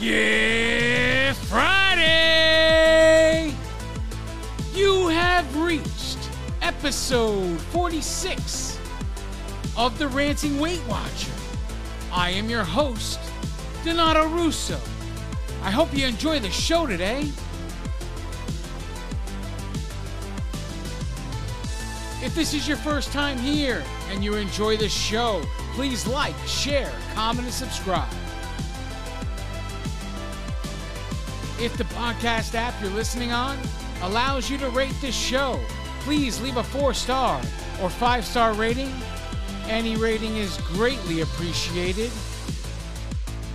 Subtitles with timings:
[0.00, 3.54] Yeah, Friday!
[4.74, 6.18] You have reached
[6.60, 8.78] episode 46
[9.76, 11.32] of the Ranting Weight Watcher.
[12.12, 13.18] I am your host,
[13.84, 14.80] Donato Russo.
[15.62, 17.22] I hope you enjoy the show today.
[22.22, 25.42] If this is your first time here and you enjoy the show,
[25.72, 28.12] please like, share, comment, and subscribe.
[31.60, 33.58] If the podcast app you're listening on
[34.02, 35.60] allows you to rate this show,
[36.00, 37.40] please leave a four star
[37.82, 38.92] or five star rating.
[39.68, 42.10] Any rating is greatly appreciated.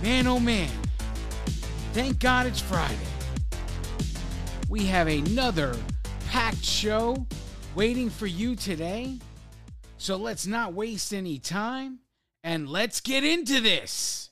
[0.02, 0.70] Man, oh man,
[1.92, 2.96] thank God it's Friday.
[4.68, 5.76] We have another
[6.28, 7.26] packed show
[7.74, 9.18] waiting for you today.
[9.98, 12.00] So let's not waste any time
[12.42, 14.30] and let's get into this.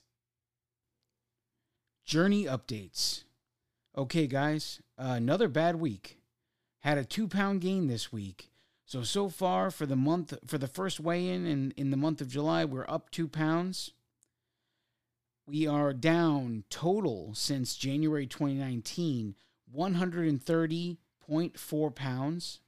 [2.05, 3.25] Journey updates.
[3.97, 6.19] Okay, guys, uh, another bad week.
[6.81, 8.51] Had a two pound gain this week.
[8.89, 12.23] So, so far for the month, for the first weigh in in, in the month
[12.23, 13.93] of July, we're up two pounds.
[15.47, 19.35] We are down total since January 2019,
[19.77, 22.61] 130.4 pounds.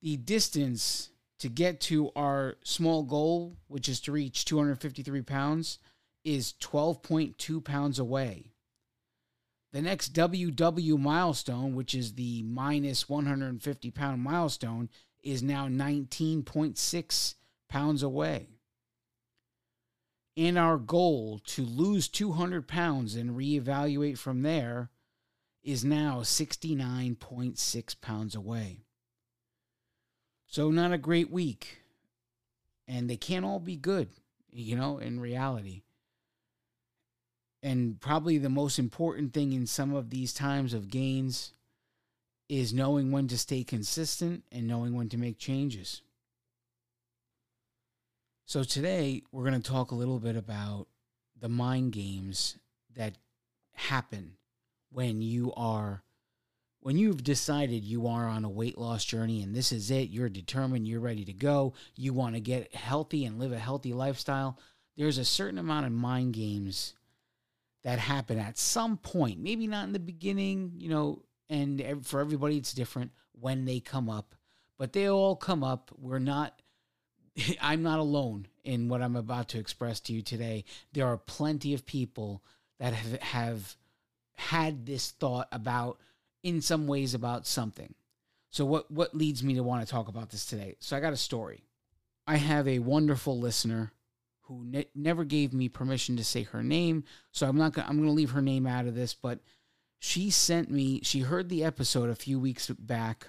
[0.00, 5.78] The distance to get to our small goal, which is to reach 253 pounds,
[6.24, 8.54] is 12.2 pounds away.
[9.72, 14.88] The next WW milestone, which is the minus 150 pound milestone,
[15.22, 17.34] is now 19.6
[17.68, 18.48] pounds away.
[20.36, 24.90] And our goal to lose 200 pounds and reevaluate from there
[25.62, 28.78] is now 69.6 pounds away.
[30.46, 31.82] So, not a great week.
[32.88, 34.08] And they can't all be good,
[34.50, 35.82] you know, in reality
[37.62, 41.52] and probably the most important thing in some of these times of gains
[42.48, 46.02] is knowing when to stay consistent and knowing when to make changes.
[48.46, 50.88] So, today we're going to talk a little bit about
[51.38, 52.56] the mind games
[52.96, 53.16] that
[53.74, 54.36] happen
[54.90, 56.02] when you are
[56.82, 60.28] when you've decided you are on a weight loss journey and this is it you're
[60.28, 64.58] determined you're ready to go you want to get healthy and live a healthy lifestyle
[64.96, 66.94] there's a certain amount of mind games
[67.82, 72.56] that happen at some point, maybe not in the beginning, you know, and for everybody
[72.56, 74.34] it's different when they come up,
[74.78, 75.90] but they all come up.
[75.98, 76.60] We're not,
[77.60, 80.64] I'm not alone in what I'm about to express to you today.
[80.92, 82.42] There are plenty of people
[82.78, 83.76] that have, have
[84.36, 85.98] had this thought about,
[86.42, 87.94] in some ways, about something.
[88.50, 90.76] So, what, what leads me to want to talk about this today?
[90.80, 91.62] So, I got a story.
[92.26, 93.92] I have a wonderful listener
[94.50, 97.04] who ne- never gave me permission to say her name.
[97.30, 99.38] So I'm not gonna, I'm going to leave her name out of this, but
[100.00, 103.28] she sent me she heard the episode a few weeks back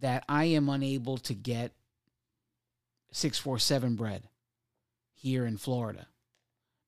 [0.00, 1.72] that I am unable to get
[3.12, 4.28] 647 bread
[5.12, 6.06] here in Florida.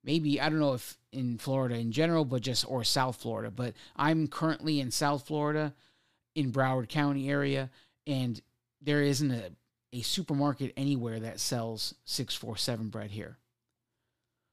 [0.02, 3.74] Maybe I don't know if in Florida in general, but just or South Florida, but
[3.94, 5.74] I'm currently in South Florida
[6.34, 7.68] in Broward County area
[8.06, 8.40] and
[8.80, 9.50] there isn't a
[9.92, 13.38] a supermarket anywhere that sells 647 bread here.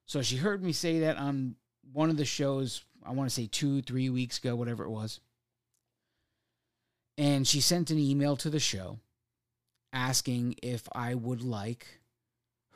[0.05, 1.55] So she heard me say that on
[1.91, 5.19] one of the shows, I want to say two, three weeks ago, whatever it was.
[7.17, 8.99] And she sent an email to the show
[9.93, 11.99] asking if I would like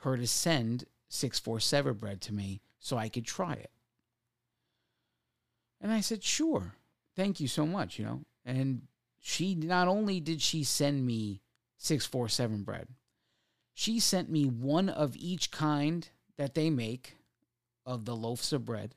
[0.00, 3.70] her to send 647 bread to me so I could try it.
[5.80, 6.74] And I said, sure.
[7.16, 8.20] Thank you so much, you know.
[8.44, 8.82] And
[9.18, 11.42] she not only did she send me
[11.80, 12.88] 647 bread.
[13.72, 16.06] She sent me one of each kind
[16.36, 17.16] that they make
[17.86, 18.94] of the loaves of bread.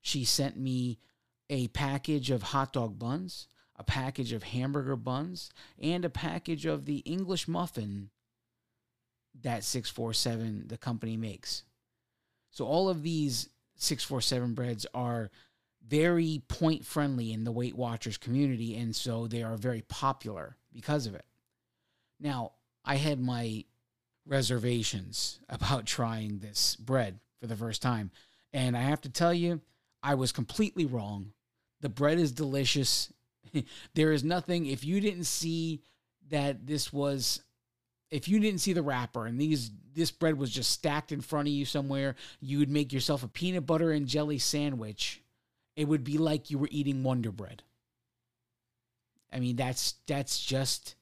[0.00, 0.98] She sent me
[1.50, 6.86] a package of hot dog buns, a package of hamburger buns, and a package of
[6.86, 8.08] the English muffin
[9.42, 11.62] that 647 the company makes.
[12.50, 15.30] So all of these 647 breads are
[15.86, 21.06] very point friendly in the Weight Watchers community and so they are very popular because
[21.06, 21.26] of it.
[22.24, 22.52] Now,
[22.84, 23.64] I had my
[24.26, 28.10] reservations about trying this bread for the first time.
[28.52, 29.60] And I have to tell you,
[30.02, 31.32] I was completely wrong.
[31.82, 33.12] The bread is delicious.
[33.94, 35.82] there is nothing, if you didn't see
[36.30, 37.42] that this was
[38.10, 41.48] if you didn't see the wrapper and these this bread was just stacked in front
[41.48, 45.20] of you somewhere, you would make yourself a peanut butter and jelly sandwich.
[45.76, 47.62] It would be like you were eating Wonder Bread.
[49.32, 50.94] I mean, that's that's just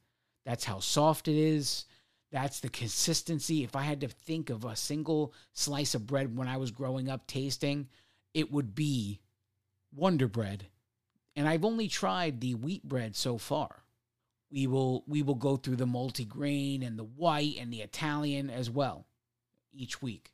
[0.44, 1.86] that's how soft it is.
[2.30, 3.62] That's the consistency.
[3.62, 7.08] If I had to think of a single slice of bread when I was growing
[7.08, 7.88] up tasting,
[8.32, 9.20] it would be
[9.94, 10.66] Wonder Bread.
[11.36, 13.84] And I've only tried the wheat bread so far.
[14.50, 18.68] We will we will go through the multigrain and the white and the Italian as
[18.68, 19.06] well
[19.72, 20.32] each week.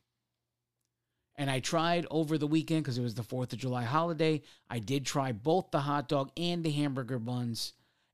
[1.35, 4.41] And I tried over the weekend because it was the 4th of July holiday.
[4.69, 7.71] I did try both the hot dog and the hamburger buns,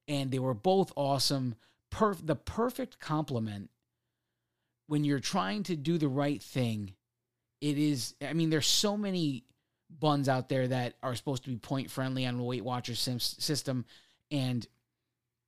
[0.08, 1.56] and they were both awesome.
[1.92, 3.70] Perf- the perfect complement
[4.88, 6.94] when you're trying to do the right thing.
[7.62, 9.46] It is, I mean, there's so many
[10.00, 13.86] buns out there that are supposed to be point friendly on the Weight Watchers system,
[14.30, 14.68] and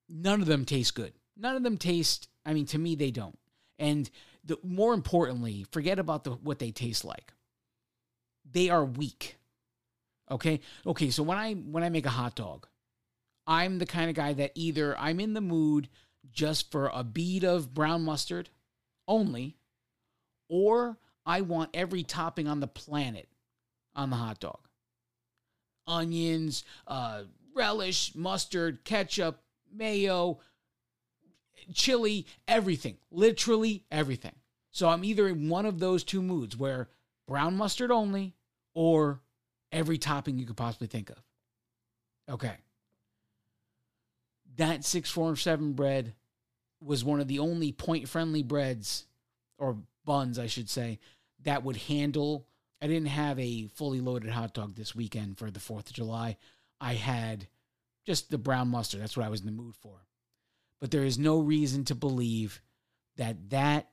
[0.10, 1.14] none of them taste good.
[1.36, 2.30] None of them taste.
[2.46, 3.38] I mean, to me, they don't.
[3.78, 4.10] And
[4.44, 7.34] the, more importantly, forget about the what they taste like.
[8.50, 9.38] They are weak.
[10.32, 10.62] Okay.
[10.86, 11.10] Okay.
[11.10, 12.68] So when I when I make a hot dog,
[13.46, 15.90] I'm the kind of guy that either I'm in the mood
[16.32, 18.50] just for a bead of brown mustard
[19.08, 19.58] only,
[20.50, 23.28] or I want every topping on the planet
[23.96, 24.60] on the hot dog.
[25.88, 27.24] Onions, uh,
[27.56, 29.42] relish, mustard, ketchup,
[29.74, 30.40] mayo,
[31.74, 32.98] chili, everything.
[33.12, 34.36] Literally everything.
[34.72, 36.90] So I'm either in one of those two moods where
[37.28, 38.36] brown mustard only
[38.74, 39.22] or
[39.72, 41.18] every topping you could possibly think of.
[42.30, 42.56] Okay.
[44.58, 46.14] That 647 bread
[46.82, 49.06] was one of the only point friendly breads
[49.58, 51.00] or buns, I should say,
[51.44, 52.48] that would handle.
[52.82, 56.38] I didn't have a fully loaded hot dog this weekend for the 4th of July.
[56.80, 57.48] I had
[58.06, 59.02] just the brown mustard.
[59.02, 60.06] That's what I was in the mood for.
[60.80, 62.62] But there is no reason to believe
[63.18, 63.90] that that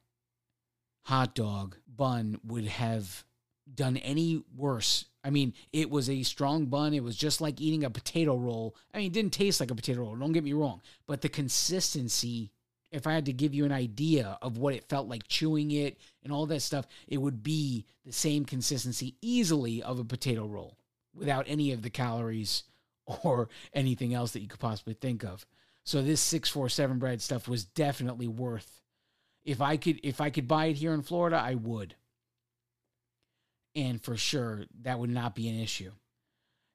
[1.03, 3.25] hot dog bun would have
[3.73, 5.07] done any worse.
[5.25, 6.93] I mean, it was a strong bun.
[6.95, 8.77] It was just like eating a potato roll.
[8.93, 11.29] I mean, it didn't taste like a potato roll, don't get me wrong, but the
[11.29, 12.51] consistency
[12.95, 15.99] if I had to give you an idea of what it felt like chewing it
[16.23, 20.79] and all that stuff, it would be the same consistency easily of a potato roll
[21.13, 22.63] without any of the calories
[23.25, 25.45] or anything else that you could possibly think of.
[25.83, 28.81] So this 647 bread stuff was definitely worth
[29.45, 31.95] if I could if I could buy it here in Florida, I would.
[33.77, 35.93] And for sure that would not be an issue.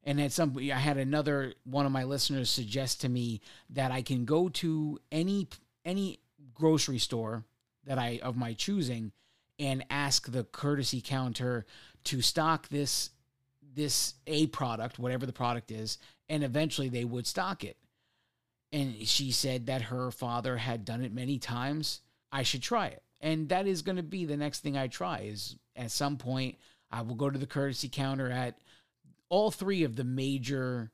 [0.04, 4.02] And at some I had another one of my listeners suggest to me that I
[4.02, 5.48] can go to any
[5.86, 6.20] any
[6.54, 7.44] grocery store
[7.86, 9.12] that I of my choosing
[9.58, 11.66] and ask the courtesy counter
[12.06, 13.12] to stock this
[13.76, 15.98] this a product, whatever the product is,
[16.28, 17.78] and eventually they would stock it.
[18.72, 22.02] And she said that her father had done it many times.
[22.32, 23.04] I should try it.
[23.22, 26.58] And that is going to be the next thing I try is at some point
[26.92, 28.58] I will go to the courtesy counter at
[29.30, 30.92] all three of the major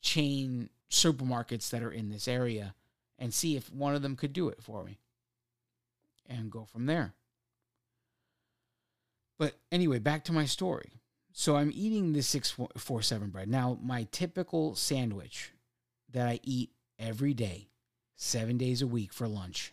[0.00, 2.74] chain supermarkets that are in this area
[3.18, 4.98] and see if one of them could do it for me
[6.28, 7.14] and go from there.
[9.38, 11.00] But anyway, back to my story.
[11.32, 13.48] So I'm eating this 647 bread.
[13.48, 15.52] Now, my typical sandwich
[16.12, 17.68] that I eat every day,
[18.16, 19.72] seven days a week for lunch,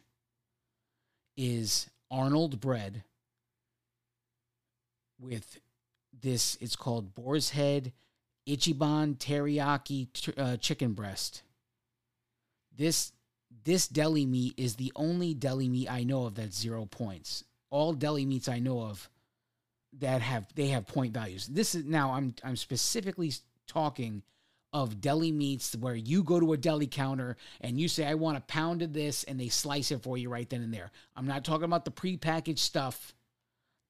[1.35, 3.03] is Arnold bread
[5.19, 5.59] with
[6.21, 7.93] this, it's called Boar's Head
[8.47, 10.07] Ichiban Teriyaki
[10.37, 11.43] uh, Chicken Breast.
[12.75, 13.11] This
[13.65, 17.43] this deli meat is the only deli meat I know of that's zero points.
[17.69, 19.09] All deli meats I know of
[19.99, 21.47] that have they have point values.
[21.47, 23.33] This is now I'm I'm specifically
[23.67, 24.23] talking
[24.71, 28.37] of deli meats where you go to a deli counter and you say I want
[28.37, 30.91] a pound of this and they slice it for you right then and there.
[31.15, 33.13] I'm not talking about the prepackaged stuff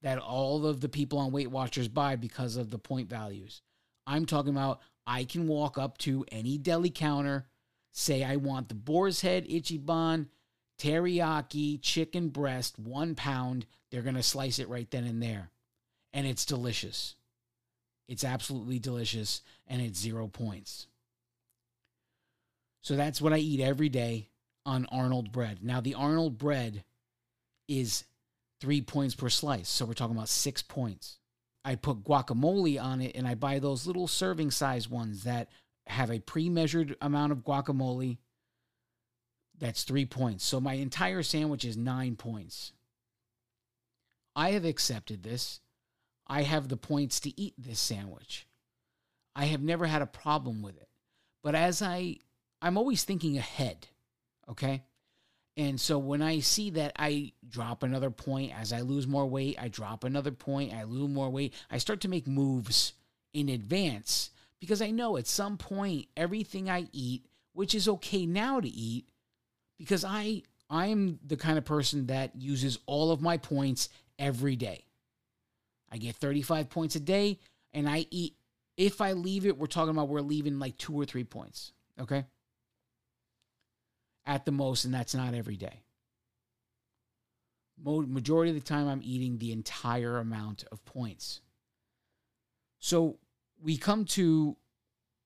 [0.02, 3.62] that all of the people on Weight Watchers buy because of the point values.
[4.06, 7.46] I'm talking about I can walk up to any deli counter
[7.92, 10.28] say I want the boar's head Ichiban
[10.78, 13.66] teriyaki chicken breast, one pound.
[13.90, 15.50] They're going to slice it right then and there.
[16.12, 17.16] And it's delicious.
[18.08, 20.86] It's absolutely delicious and it's zero points.
[22.82, 24.30] So that's what I eat every day
[24.64, 25.58] on Arnold bread.
[25.62, 26.84] Now, the Arnold bread
[27.68, 28.04] is
[28.60, 29.68] three points per slice.
[29.68, 31.18] So we're talking about six points.
[31.64, 35.48] I put guacamole on it and I buy those little serving size ones that
[35.86, 38.18] have a pre-measured amount of guacamole.
[39.58, 40.44] That's three points.
[40.44, 42.72] So my entire sandwich is nine points.
[44.34, 45.60] I have accepted this.
[46.26, 48.46] I have the points to eat this sandwich.
[49.34, 50.88] I have never had a problem with it.
[51.42, 52.18] But as I
[52.62, 53.88] I'm always thinking ahead,
[54.48, 54.84] okay?
[55.56, 59.56] And so when I see that I drop another point as I lose more weight,
[59.60, 62.92] I drop another point, I lose more weight, I start to make moves
[63.32, 64.30] in advance
[64.60, 69.08] because I know at some point everything I eat, which is okay now to eat,
[69.78, 73.88] because I I'm the kind of person that uses all of my points
[74.18, 74.84] every day.
[75.90, 77.40] I get 35 points a day
[77.72, 78.36] and I eat
[78.76, 82.24] if I leave it, we're talking about we're leaving like 2 or 3 points, okay?
[84.26, 85.82] At the most and that's not every day.
[87.82, 91.40] Majority of the time I'm eating the entire amount of points.
[92.78, 93.18] So
[93.62, 94.56] we come to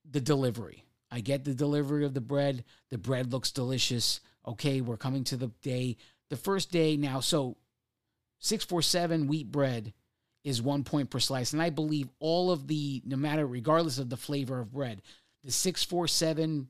[0.09, 0.85] the delivery.
[1.11, 2.65] I get the delivery of the bread.
[2.91, 4.21] The bread looks delicious.
[4.47, 5.97] Okay, we're coming to the day.
[6.31, 7.57] The first day now, so
[8.41, 9.93] 647 wheat bread
[10.45, 11.53] is one point per slice.
[11.53, 15.03] And I believe all of the, no matter, regardless of the flavor of bread,
[15.43, 16.69] the 647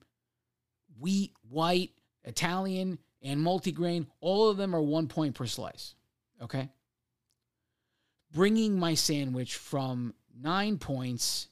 [1.00, 1.90] wheat, white,
[2.24, 5.94] Italian, and multigrain, all of them are one point per slice.
[6.42, 6.68] Okay?
[8.32, 11.48] Bringing my sandwich from nine points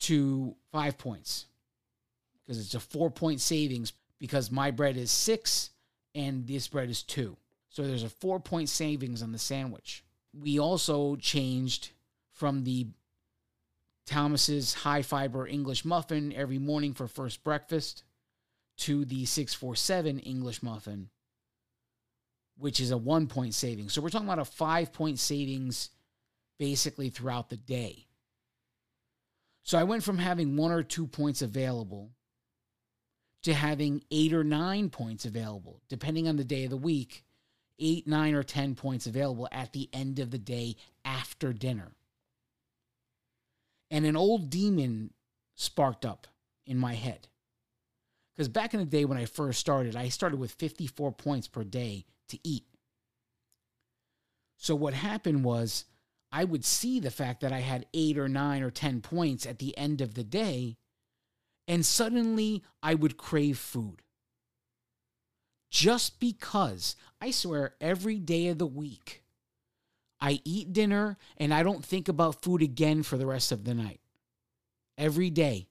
[0.00, 1.46] to five points
[2.44, 5.70] because it's a four point savings because my bread is six
[6.14, 7.36] and this bread is two.
[7.68, 10.04] So there's a four point savings on the sandwich.
[10.32, 11.90] We also changed
[12.32, 12.86] from the
[14.06, 18.04] Thomas's high fiber English muffin every morning for first breakfast
[18.82, 21.08] to the 647 English muffin,
[22.58, 23.92] which is a one point savings.
[23.92, 25.90] So we're talking about a five point savings
[26.58, 28.06] basically throughout the day.
[29.62, 32.10] So I went from having one or two points available
[33.44, 37.24] to having eight or nine points available, depending on the day of the week,
[37.78, 41.92] eight, nine, or 10 points available at the end of the day after dinner.
[43.90, 45.12] And an old demon
[45.54, 46.26] sparked up
[46.66, 47.28] in my head.
[48.34, 51.64] Because back in the day when I first started, I started with 54 points per
[51.64, 52.64] day to eat.
[54.56, 55.84] So what happened was
[56.30, 59.58] I would see the fact that I had eight or nine or 10 points at
[59.58, 60.78] the end of the day,
[61.68, 64.02] and suddenly I would crave food.
[65.70, 69.24] Just because I swear every day of the week,
[70.20, 73.74] I eat dinner and I don't think about food again for the rest of the
[73.74, 74.00] night.
[74.96, 75.68] Every day.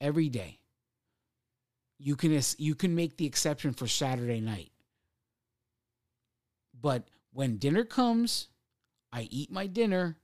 [0.00, 0.60] Every day.
[1.98, 4.70] You can you can make the exception for Saturday night.
[6.78, 8.48] But when dinner comes,
[9.12, 10.18] I eat my dinner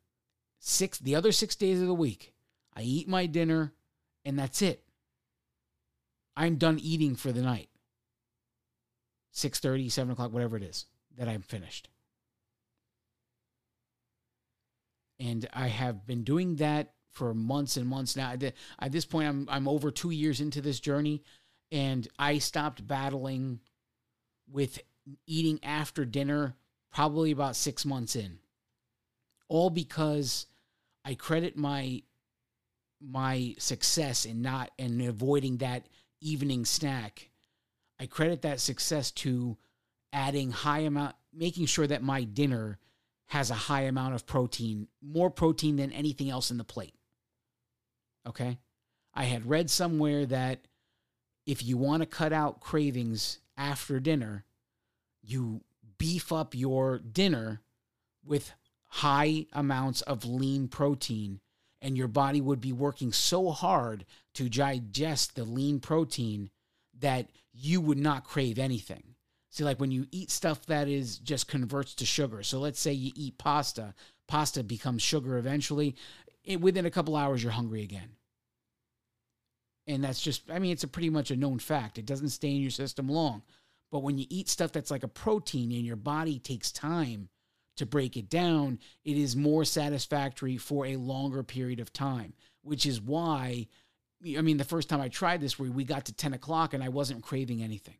[0.58, 2.34] six the other six days of the week.
[2.74, 3.72] I eat my dinner
[4.24, 4.84] and that's it.
[6.36, 7.68] I'm done eating for the night.
[9.32, 10.86] 6 7 o'clock, whatever it is,
[11.16, 11.88] that I'm finished.
[15.18, 18.34] And I have been doing that for months and months now.
[18.78, 21.22] At this point, I'm I'm over two years into this journey,
[21.72, 23.60] and I stopped battling
[24.48, 24.78] with
[25.26, 26.54] eating after dinner
[26.92, 28.38] probably about six months in
[29.48, 30.46] all because
[31.04, 32.02] I credit my
[33.00, 35.86] my success in not and avoiding that
[36.20, 37.30] evening snack.
[37.98, 39.56] I credit that success to
[40.12, 42.78] adding high amount making sure that my dinner
[43.26, 46.94] has a high amount of protein, more protein than anything else in the plate.
[48.26, 48.58] Okay?
[49.14, 50.66] I had read somewhere that
[51.46, 54.44] if you want to cut out cravings after dinner,
[55.22, 55.62] you
[55.98, 57.60] beef up your dinner
[58.24, 58.52] with
[58.86, 61.40] high amounts of lean protein
[61.80, 66.50] and your body would be working so hard to digest the lean protein
[67.00, 69.02] that you would not crave anything.
[69.50, 72.42] See, like when you eat stuff that is just converts to sugar.
[72.42, 73.94] So let's say you eat pasta,
[74.28, 75.96] pasta becomes sugar eventually.
[76.44, 78.12] It, within a couple hours, you're hungry again.
[79.86, 81.98] And that's just, I mean, it's a pretty much a known fact.
[81.98, 83.42] It doesn't stay in your system long.
[83.90, 87.28] But when you eat stuff that's like a protein and your body takes time
[87.76, 92.86] to break it down, it is more satisfactory for a longer period of time, which
[92.86, 93.66] is why,
[94.36, 96.82] I mean, the first time I tried this, where we got to 10 o'clock and
[96.82, 97.96] I wasn't craving anything.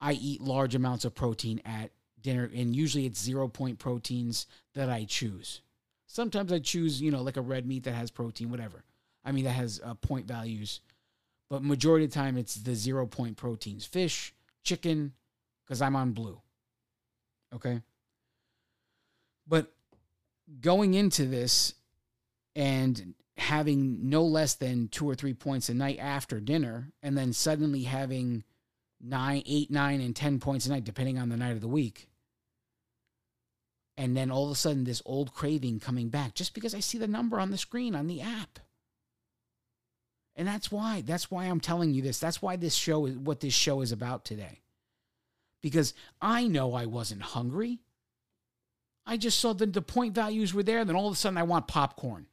[0.00, 4.90] I eat large amounts of protein at dinner, and usually it's zero point proteins that
[4.90, 5.60] I choose.
[6.06, 8.84] Sometimes I choose, you know, like a red meat that has protein, whatever.
[9.24, 10.80] I mean, that has uh, point values.
[11.48, 15.12] But majority of the time, it's the zero point proteins fish, chicken,
[15.64, 16.40] because I'm on blue.
[17.54, 17.82] Okay.
[19.46, 19.72] But
[20.60, 21.74] going into this
[22.56, 27.32] and having no less than two or three points a night after dinner, and then
[27.32, 28.44] suddenly having
[29.00, 32.08] nine, eight, nine, and 10 points a night, depending on the night of the week.
[33.96, 36.98] And then all of a sudden, this old craving coming back just because I see
[36.98, 38.58] the number on the screen on the app.
[40.42, 42.18] And that's why, that's why I'm telling you this.
[42.18, 44.58] That's why this show is what this show is about today.
[45.60, 47.78] Because I know I wasn't hungry.
[49.06, 50.84] I just saw that the point values were there.
[50.84, 52.26] Then all of a sudden I want popcorn.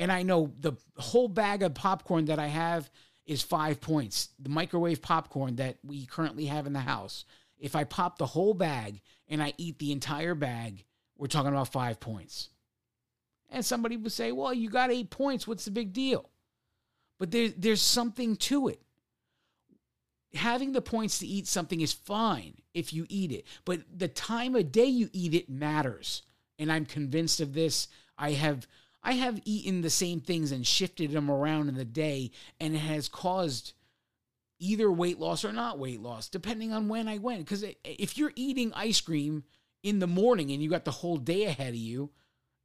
[0.00, 2.90] And I know the whole bag of popcorn that I have
[3.26, 4.30] is five points.
[4.40, 7.26] The microwave popcorn that we currently have in the house.
[7.60, 10.84] If I pop the whole bag and I eat the entire bag,
[11.16, 12.48] we're talking about five points.
[13.50, 15.46] And somebody would say, well, you got eight points.
[15.46, 16.28] What's the big deal?
[17.18, 18.80] But there, there's something to it.
[20.34, 24.54] Having the points to eat something is fine if you eat it, but the time
[24.54, 26.22] of day you eat it matters.
[26.58, 27.88] And I'm convinced of this.
[28.18, 28.66] I have
[29.02, 32.78] I have eaten the same things and shifted them around in the day, and it
[32.78, 33.72] has caused
[34.58, 37.44] either weight loss or not weight loss, depending on when I went.
[37.44, 39.44] Because if you're eating ice cream
[39.82, 42.10] in the morning and you got the whole day ahead of you,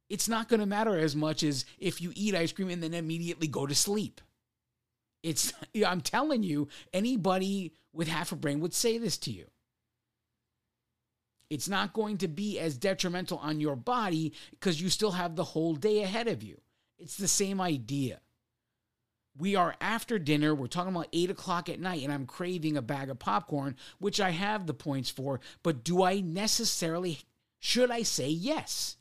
[0.08, 2.94] it's not going to matter as much as if you eat ice cream and then
[2.94, 4.20] immediately go to sleep.
[5.22, 5.52] It's
[5.86, 9.46] I'm telling you, anybody with half a brain would say this to you.
[11.50, 15.44] It's not going to be as detrimental on your body because you still have the
[15.44, 16.58] whole day ahead of you.
[16.98, 18.20] It's the same idea.
[19.36, 20.54] We are after dinner.
[20.54, 24.20] We're talking about eight o'clock at night, and I'm craving a bag of popcorn, which
[24.20, 25.40] I have the points for.
[25.62, 27.18] But do I necessarily,
[27.58, 28.96] should I say yes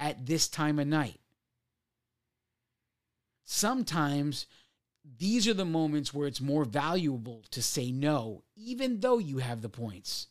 [0.00, 1.20] at this time of night?
[3.44, 4.46] Sometimes
[5.18, 9.60] these are the moments where it's more valuable to say no, even though you have
[9.60, 10.28] the points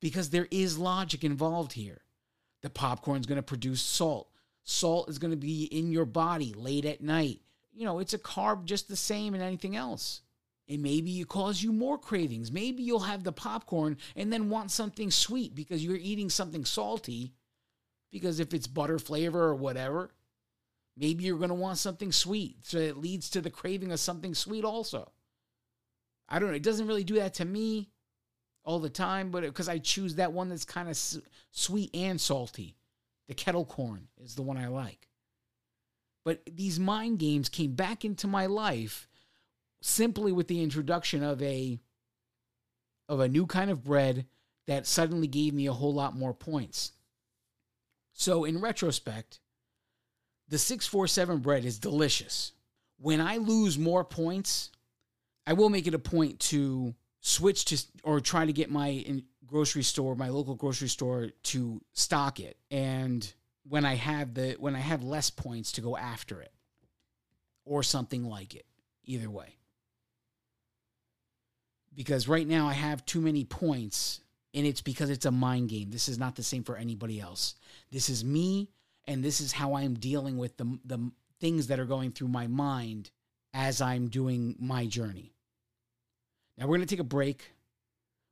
[0.00, 2.02] because there is logic involved here.
[2.62, 4.30] The popcorn is going to produce salt.
[4.64, 7.40] Salt is going to be in your body late at night.
[7.72, 10.22] You know, it's a carb just the same and anything else.
[10.68, 12.52] And maybe it cause you more cravings.
[12.52, 17.32] Maybe you'll have the popcorn and then want something sweet because you're eating something salty.
[18.10, 20.10] Because if it's butter flavor or whatever,
[20.98, 22.56] maybe you're going to want something sweet.
[22.66, 25.12] So it leads to the craving of something sweet also.
[26.28, 26.56] I don't know.
[26.56, 27.90] It doesn't really do that to me
[28.64, 32.20] all the time, but because I choose that one that's kind of su- sweet and
[32.20, 32.76] salty.
[33.28, 35.08] The kettle corn is the one I like.
[36.24, 39.08] But these mind games came back into my life
[39.80, 41.78] simply with the introduction of a
[43.08, 44.26] of a new kind of bread
[44.66, 46.92] that suddenly gave me a whole lot more points.
[48.12, 49.40] So in retrospect,
[50.48, 52.52] the 647 bread is delicious.
[52.98, 54.70] When I lose more points,
[55.46, 59.82] I will make it a point to switch to or try to get my grocery
[59.82, 62.56] store, my local grocery store to stock it.
[62.70, 63.30] And
[63.68, 66.52] when I have the when I have less points to go after it
[67.64, 68.64] or something like it.
[69.04, 69.56] Either way.
[71.94, 74.20] Because right now I have too many points
[74.54, 75.90] and it's because it's a mind game.
[75.90, 77.54] This is not the same for anybody else.
[77.90, 78.68] This is me
[79.08, 82.46] and this is how I'm dealing with the the things that are going through my
[82.46, 83.10] mind
[83.54, 85.32] as I'm doing my journey.
[86.56, 87.52] Now we're going to take a break.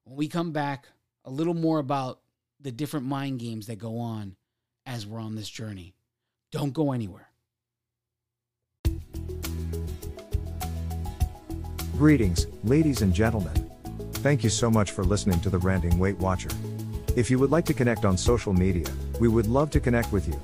[0.05, 0.87] When we come back,
[1.25, 2.21] a little more about
[2.61, 4.37] the different mind games that go on
[4.85, 5.95] as we're on this journey.
[6.53, 7.29] Don't go anywhere.
[11.97, 13.71] Greetings, ladies and gentlemen.
[14.15, 16.51] Thank you so much for listening to the Ranting Weight Watcher.
[17.17, 18.87] If you would like to connect on social media,
[19.19, 20.39] we would love to connect with you.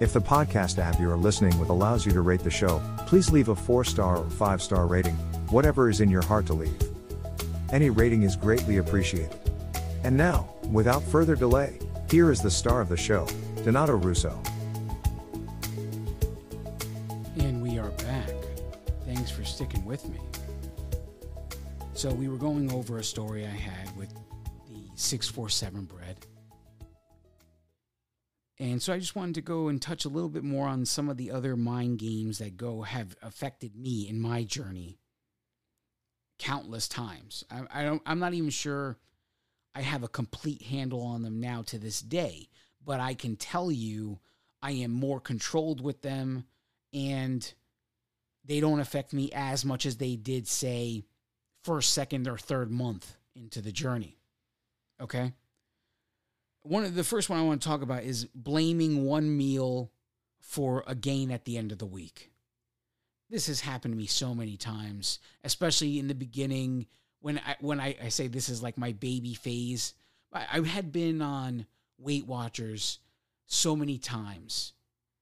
[0.00, 3.30] If the podcast app you are listening with allows you to rate the show, please
[3.30, 5.14] leave a 4 star or 5 star rating
[5.50, 6.74] whatever is in your heart to leave.
[7.70, 9.38] Any rating is greatly appreciated.
[10.02, 11.78] And now, without further delay,
[12.10, 13.26] here is the star of the show,
[13.62, 14.40] Donato Russo.
[17.36, 18.30] And we are back.
[19.04, 20.18] Thanks for sticking with me.
[21.92, 24.14] So, we were going over a story I had with
[24.66, 26.26] the 647 bread.
[28.60, 31.08] And so I just wanted to go and touch a little bit more on some
[31.08, 34.98] of the other mind games that go have affected me in my journey
[36.38, 37.42] countless times.
[37.50, 38.02] I, I don't.
[38.04, 38.98] I'm not even sure
[39.74, 42.50] I have a complete handle on them now to this day,
[42.84, 44.18] but I can tell you
[44.62, 46.44] I am more controlled with them
[46.92, 47.50] and
[48.44, 51.04] they don't affect me as much as they did, say,
[51.64, 54.18] first, second, or third month into the journey.
[55.00, 55.32] Okay.
[56.62, 59.90] One of the first one I want to talk about is blaming one meal
[60.40, 62.30] for a gain at the end of the week.
[63.30, 66.86] This has happened to me so many times, especially in the beginning
[67.20, 69.94] when I when I, I say this is like my baby phase.
[70.32, 71.66] I, I had been on
[71.98, 72.98] Weight Watchers
[73.46, 74.72] so many times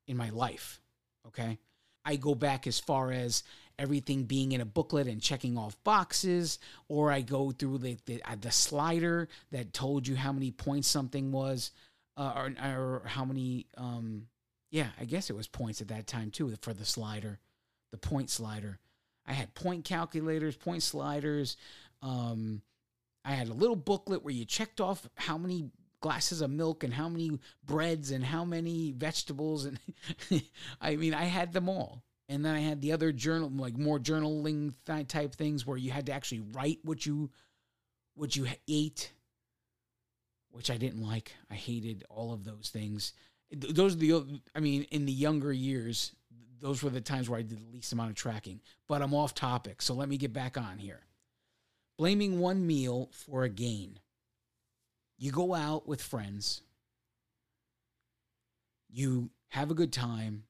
[0.07, 0.81] in my life.
[1.27, 1.59] Okay.
[2.05, 3.43] I go back as far as
[3.79, 8.23] everything being in a booklet and checking off boxes, or I go through the the,
[8.25, 11.71] uh, the slider that told you how many points something was,
[12.17, 13.67] uh, or, or how many.
[13.77, 14.27] Um,
[14.71, 17.39] yeah, I guess it was points at that time too for the slider,
[17.91, 18.79] the point slider.
[19.27, 21.57] I had point calculators, point sliders.
[22.03, 22.63] Um,
[23.25, 26.95] I had a little booklet where you checked off how many glasses of milk and
[26.95, 29.79] how many breads and how many vegetables and
[30.81, 32.03] I mean I had them all.
[32.29, 35.91] And then I had the other journal like more journaling th- type things where you
[35.91, 37.31] had to actually write what you
[38.15, 39.13] what you ate
[40.51, 41.35] which I didn't like.
[41.51, 43.13] I hated all of those things.
[43.53, 46.13] Those are the I mean in the younger years
[46.61, 48.61] those were the times where I did the least amount of tracking.
[48.89, 51.01] But I'm off topic, so let me get back on here.
[51.97, 54.01] Blaming one meal for a gain.
[55.17, 56.63] You go out with friends,
[58.89, 60.45] you have a good time,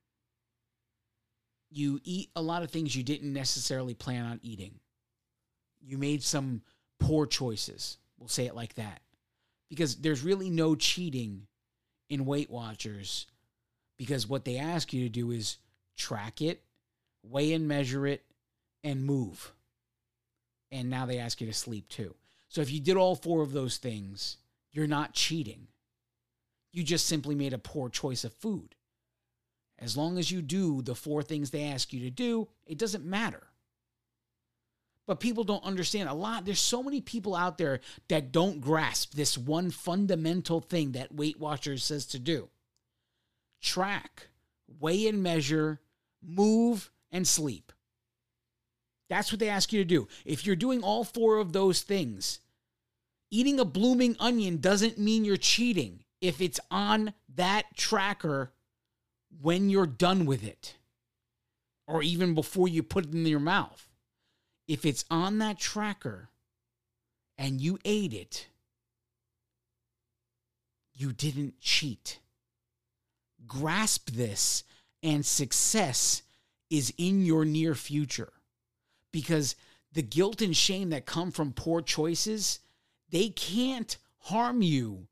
[1.71, 4.75] you eat a lot of things you didn't necessarily plan on eating.
[5.81, 6.63] You made some
[6.99, 7.99] poor choices.
[8.19, 9.01] We'll say it like that.
[9.69, 11.47] Because there's really no cheating
[12.09, 13.27] in Weight Watchers
[13.99, 15.59] because what they ask you to do is
[15.97, 16.63] track it,
[17.23, 18.25] weigh and measure it,
[18.83, 19.53] and move.
[20.71, 22.15] And now they ask you to sleep too.
[22.49, 24.39] So if you did all four of those things,
[24.73, 25.67] you're not cheating.
[26.73, 28.75] You just simply made a poor choice of food.
[29.79, 33.05] As long as you do the four things they ask you to do, it doesn't
[33.05, 33.45] matter.
[35.07, 36.45] But people don't understand a lot.
[36.45, 41.41] There's so many people out there that don't grasp this one fundamental thing that Weight
[41.41, 42.49] Watchers says to do
[43.61, 44.29] track,
[44.81, 45.81] weigh and measure,
[46.23, 47.73] move, and sleep.
[49.09, 50.09] That's what they ask you to do.
[50.25, 52.41] If you're doing all four of those things,
[53.31, 58.53] eating a blooming onion doesn't mean you're cheating if it's on that tracker
[59.41, 60.77] when you're done with it
[61.87, 63.89] or even before you put it in your mouth.
[64.67, 66.29] If it's on that tracker
[67.39, 68.49] and you ate it,
[70.93, 72.19] you didn't cheat.
[73.47, 74.65] Grasp this
[75.03, 76.23] and success
[76.71, 78.33] is in your near future
[79.11, 79.57] because
[79.93, 82.61] the guilt and shame that come from poor choices
[83.11, 85.07] they can't harm you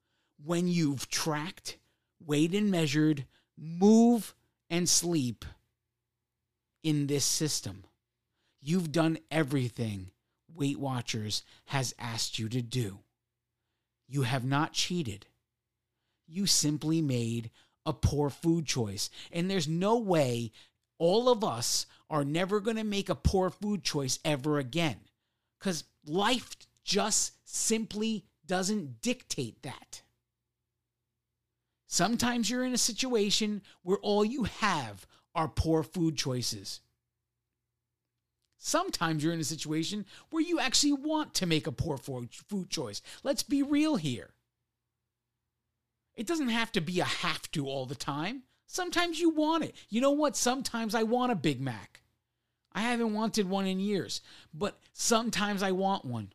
[0.44, 1.78] when you've tracked
[2.24, 3.24] weighed and measured
[3.58, 4.34] move
[4.70, 5.44] and sleep
[6.82, 7.84] in this system
[8.60, 10.10] you've done everything
[10.54, 12.98] weight watchers has asked you to do
[14.08, 15.26] you have not cheated
[16.26, 17.50] you simply made
[17.86, 19.08] a poor food choice.
[19.32, 20.52] And there's no way
[20.98, 24.96] all of us are never going to make a poor food choice ever again
[25.58, 30.02] because life just simply doesn't dictate that.
[31.96, 36.80] Sometimes you're in a situation where all you have are poor food choices.
[38.58, 42.28] Sometimes you're in a situation where you actually want to make a poor food
[42.68, 43.00] choice.
[43.22, 44.34] Let's be real here.
[46.14, 48.42] It doesn't have to be a have to all the time.
[48.66, 49.74] Sometimes you want it.
[49.88, 50.36] You know what?
[50.36, 52.02] Sometimes I want a Big Mac.
[52.74, 54.20] I haven't wanted one in years,
[54.52, 56.34] but sometimes I want one.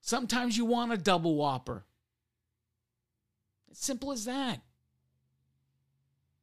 [0.00, 1.86] Sometimes you want a double whopper.
[3.78, 4.60] Simple as that.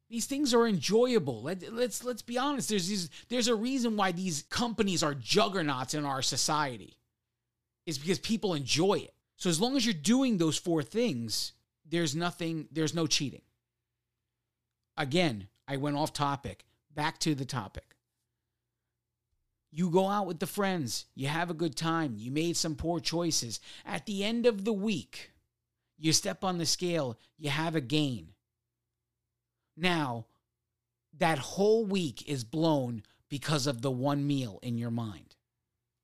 [0.08, 1.42] These things are enjoyable.
[1.42, 2.68] Let, let's let's be honest.
[2.68, 6.96] There's these, there's a reason why these companies are juggernauts in our society.
[7.86, 9.14] Is because people enjoy it.
[9.36, 11.52] So as long as you're doing those four things,
[11.84, 13.42] there's nothing, there's no cheating.
[14.96, 16.64] Again, I went off topic.
[16.94, 17.96] Back to the topic.
[19.72, 23.00] You go out with the friends, you have a good time, you made some poor
[23.00, 23.58] choices.
[23.84, 25.32] At the end of the week,
[25.98, 28.28] you step on the scale, you have a gain.
[29.76, 30.26] Now,
[31.18, 35.36] that whole week is blown because of the one meal in your mind.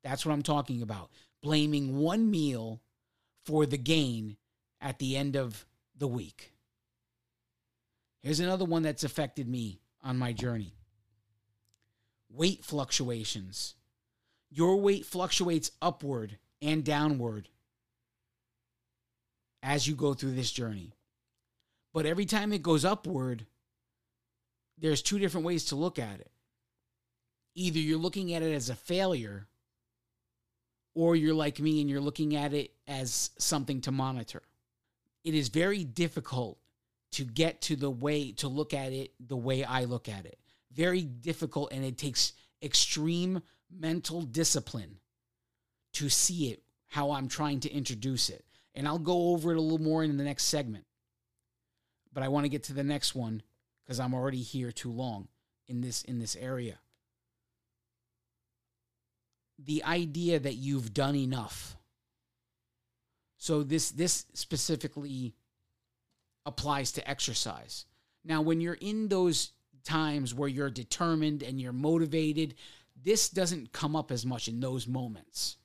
[0.03, 1.11] That's what I'm talking about.
[1.43, 2.81] Blaming one meal
[3.45, 4.37] for the gain
[4.81, 6.53] at the end of the week.
[8.21, 10.75] Here's another one that's affected me on my journey
[12.33, 13.75] weight fluctuations.
[14.51, 17.49] Your weight fluctuates upward and downward
[19.63, 20.95] as you go through this journey.
[21.93, 23.47] But every time it goes upward,
[24.79, 26.31] there's two different ways to look at it.
[27.55, 29.49] Either you're looking at it as a failure,
[30.95, 34.43] or you're like me and you're looking at it as something to monitor.
[35.25, 36.59] It is very difficult
[37.13, 40.39] to get to the way to look at it the way I look at it.
[40.73, 44.97] Very difficult, and it takes extreme mental discipline
[45.95, 48.45] to see it how I'm trying to introduce it.
[48.75, 50.85] And I'll go over it a little more in the next segment.
[52.13, 53.43] But I want to get to the next one
[53.85, 55.29] because I'm already here too long
[55.69, 56.79] in this in this area.
[59.59, 61.77] The idea that you've done enough.
[63.37, 65.35] So this this specifically
[66.47, 67.87] applies to exercise.
[68.25, 69.53] Now when you're in those
[69.85, 72.55] times where you're determined and you're motivated,
[73.03, 75.57] this doesn't come up as much in those moments.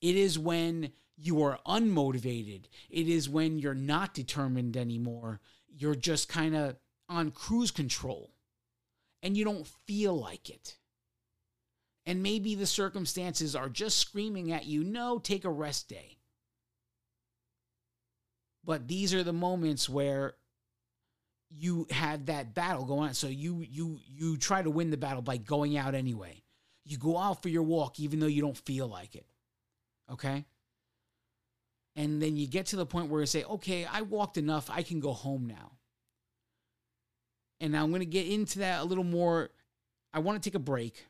[0.00, 2.64] It is when you are unmotivated.
[2.90, 5.40] It is when you're not determined anymore.
[5.68, 6.76] You're just kind of
[7.08, 8.30] on cruise control
[9.22, 10.76] and you don't feel like it.
[12.04, 16.18] And maybe the circumstances are just screaming at you, no, take a rest day.
[18.64, 20.34] But these are the moments where
[21.50, 23.14] you had that battle going on.
[23.14, 26.42] So you you you try to win the battle by going out anyway.
[26.84, 29.26] You go out for your walk even though you don't feel like it.
[30.10, 30.44] Okay?
[31.94, 34.70] And then you get to the point where you say, okay, I walked enough.
[34.70, 35.72] I can go home now.
[37.60, 39.50] And I'm going to get into that a little more.
[40.12, 41.06] I want to take a break.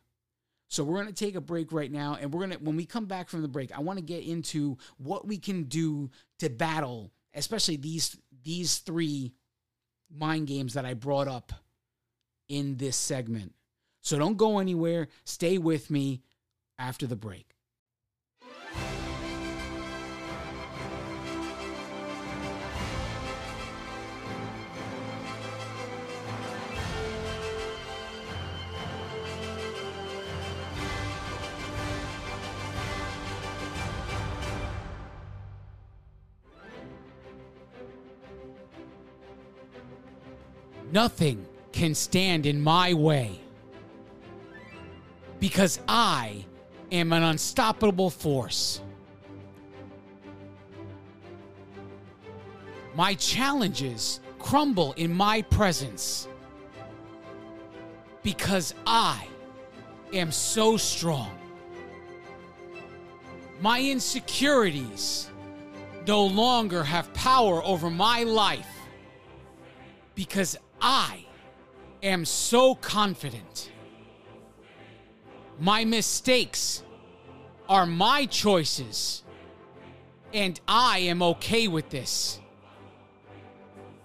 [0.68, 2.18] So we're going to take a break right now.
[2.20, 4.24] And we're going to, when we come back from the break, I want to get
[4.24, 9.32] into what we can do to battle, especially these, these three
[10.10, 11.52] mind games that I brought up
[12.48, 13.54] in this segment.
[14.00, 15.08] So don't go anywhere.
[15.24, 16.22] Stay with me
[16.78, 17.51] after the break.
[40.92, 43.40] Nothing can stand in my way
[45.40, 46.44] because I
[46.92, 48.82] am an unstoppable force.
[52.94, 56.28] My challenges crumble in my presence
[58.22, 59.26] because I
[60.12, 61.30] am so strong.
[63.62, 65.30] My insecurities
[66.06, 68.68] no longer have power over my life
[70.14, 71.24] because I
[72.02, 73.70] am so confident.
[75.60, 76.82] My mistakes
[77.68, 79.22] are my choices,
[80.34, 82.40] and I am okay with this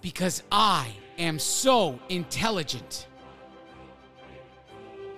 [0.02, 3.08] because I am so intelligent.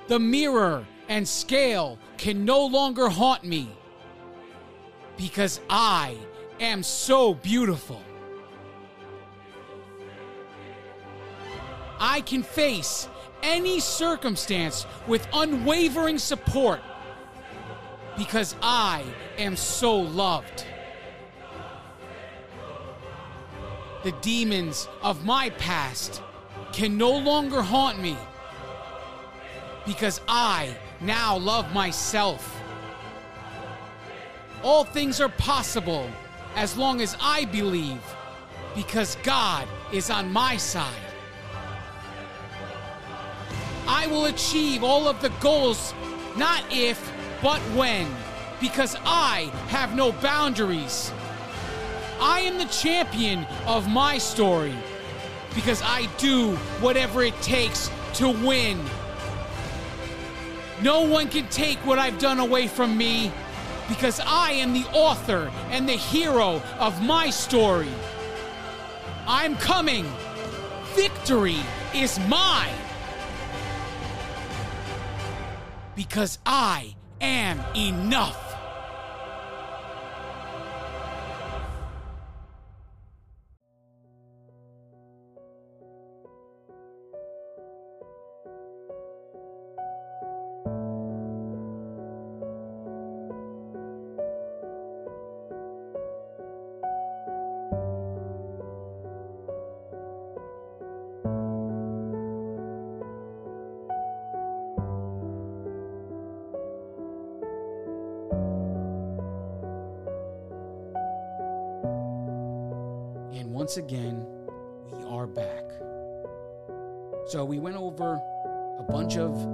[0.07, 3.69] The mirror and scale can no longer haunt me
[5.17, 6.15] because I
[6.61, 8.01] am so beautiful.
[11.99, 13.07] I can face
[13.43, 16.81] any circumstance with unwavering support
[18.17, 19.03] because I
[19.37, 20.65] am so loved.
[24.03, 26.21] The demons of my past
[26.71, 28.17] can no longer haunt me
[29.85, 32.61] because I now love myself.
[34.63, 36.09] All things are possible
[36.55, 38.01] as long as I believe
[38.75, 41.08] because God is on my side.
[43.91, 45.95] I will achieve all of the goals,
[46.37, 48.07] not if, but when,
[48.61, 51.11] because I have no boundaries.
[52.21, 54.75] I am the champion of my story
[55.55, 58.79] because I do whatever it takes to win.
[60.83, 63.31] No one can take what I've done away from me
[63.87, 67.89] because I am the author and the hero of my story.
[69.25, 70.05] I'm coming.
[70.93, 71.57] Victory
[71.95, 72.88] is mine.
[75.99, 78.48] Because I am enough.
[113.69, 114.25] Once again,
[114.91, 115.63] we are back.
[117.27, 118.19] So we went over
[118.79, 119.47] a bunch of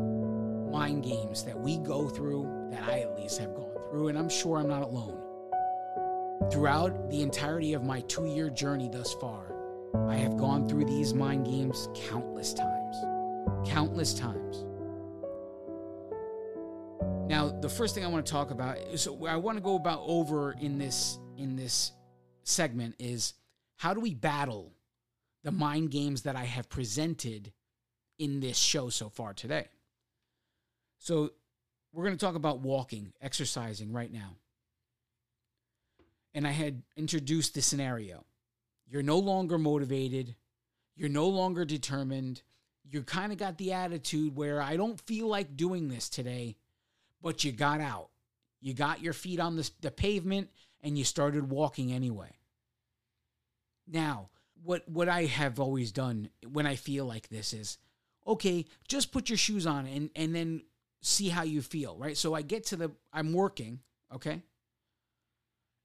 [0.71, 4.29] mind games that we go through, that I at least have gone through, and I'm
[4.29, 5.21] sure I'm not alone.
[6.49, 9.53] Throughout the entirety of my two year journey thus far,
[10.07, 12.95] I have gone through these mind games countless times.
[13.67, 14.63] Countless times.
[17.27, 20.03] Now, the first thing I want to talk about is I want to go about
[20.05, 21.91] over in this in this
[22.45, 23.33] segment is
[23.77, 24.73] how do we battle
[25.43, 27.51] the mind games that I have presented
[28.17, 29.67] in this show so far today?
[30.99, 31.31] So,
[31.93, 34.35] we're going to talk about walking, exercising right now.
[36.33, 38.25] And I had introduced the scenario.
[38.87, 40.35] You're no longer motivated,
[40.95, 42.41] you're no longer determined.
[42.87, 46.55] You kind of got the attitude where I don't feel like doing this today,
[47.21, 48.09] but you got out.
[48.61, 50.49] You got your feet on the, the pavement
[50.81, 52.31] and you started walking anyway.
[53.87, 54.29] Now,
[54.63, 57.77] what what I have always done when I feel like this is,
[58.25, 60.63] okay, just put your shoes on and and then
[61.01, 62.17] see how you feel, right?
[62.17, 63.79] So I get to the I'm working,
[64.13, 64.41] okay?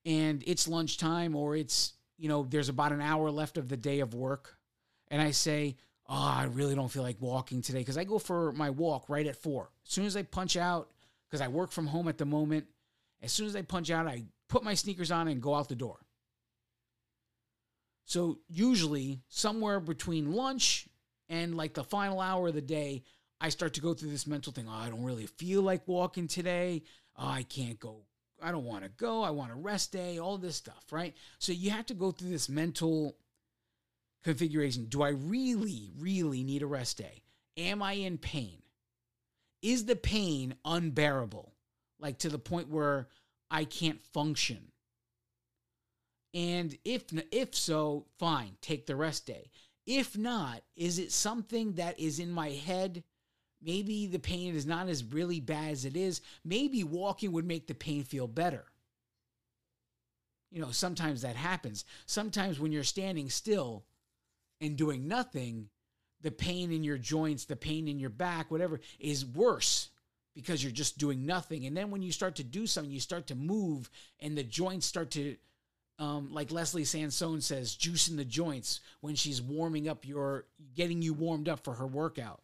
[0.06, 4.00] And it's lunchtime or it's, you know, there's about an hour left of the day
[4.00, 4.56] of work
[5.08, 5.76] and I say,
[6.08, 9.26] "Oh, I really don't feel like walking today" cuz I go for my walk right
[9.26, 9.70] at 4.
[9.84, 10.90] As soon as I punch out
[11.30, 12.66] cuz I work from home at the moment,
[13.20, 15.76] as soon as I punch out, I put my sneakers on and go out the
[15.76, 16.00] door.
[18.04, 20.88] So usually somewhere between lunch
[21.28, 23.04] and like the final hour of the day,
[23.40, 24.66] I start to go through this mental thing.
[24.68, 26.82] Oh, I don't really feel like walking today.
[27.16, 28.02] Oh, I can't go.
[28.42, 29.22] I don't want to go.
[29.22, 31.14] I want a rest day, all this stuff, right?
[31.38, 33.16] So you have to go through this mental
[34.24, 34.86] configuration.
[34.86, 37.22] Do I really, really need a rest day?
[37.56, 38.62] Am I in pain?
[39.62, 41.52] Is the pain unbearable?
[41.98, 43.08] Like to the point where
[43.50, 44.72] I can't function?
[46.32, 49.50] And if if so, fine, take the rest day.
[49.86, 53.02] If not, is it something that is in my head?
[53.62, 56.20] Maybe the pain is not as really bad as it is.
[56.44, 58.64] Maybe walking would make the pain feel better.
[60.50, 61.84] You know, sometimes that happens.
[62.06, 63.84] Sometimes when you're standing still
[64.60, 65.68] and doing nothing,
[66.22, 69.88] the pain in your joints, the pain in your back, whatever, is worse
[70.34, 71.66] because you're just doing nothing.
[71.66, 73.90] And then when you start to do something, you start to move
[74.20, 75.36] and the joints start to
[76.00, 81.12] um, like Leslie Sansone says, juicing the joints when she's warming up your, getting you
[81.12, 82.40] warmed up for her workout.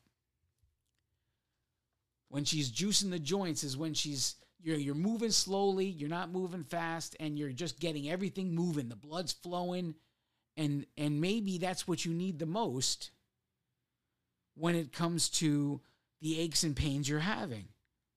[2.28, 6.64] When she's juicing the joints is when she's you're you're moving slowly, you're not moving
[6.64, 8.88] fast, and you're just getting everything moving.
[8.88, 9.94] The blood's flowing,
[10.56, 13.10] and and maybe that's what you need the most
[14.54, 15.80] when it comes to
[16.20, 17.68] the aches and pains you're having,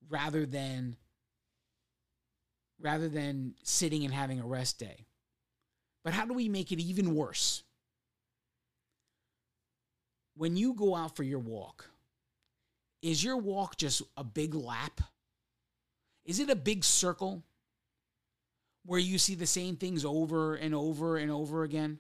[0.10, 0.96] rather than
[2.82, 5.06] rather than sitting and having a rest day.
[6.04, 7.64] But how do we make it even worse?
[10.36, 11.90] When you go out for your walk,
[13.02, 15.02] is your walk just a big lap?
[16.26, 17.44] Is it a big circle
[18.86, 22.00] where you see the same things over and over and over again?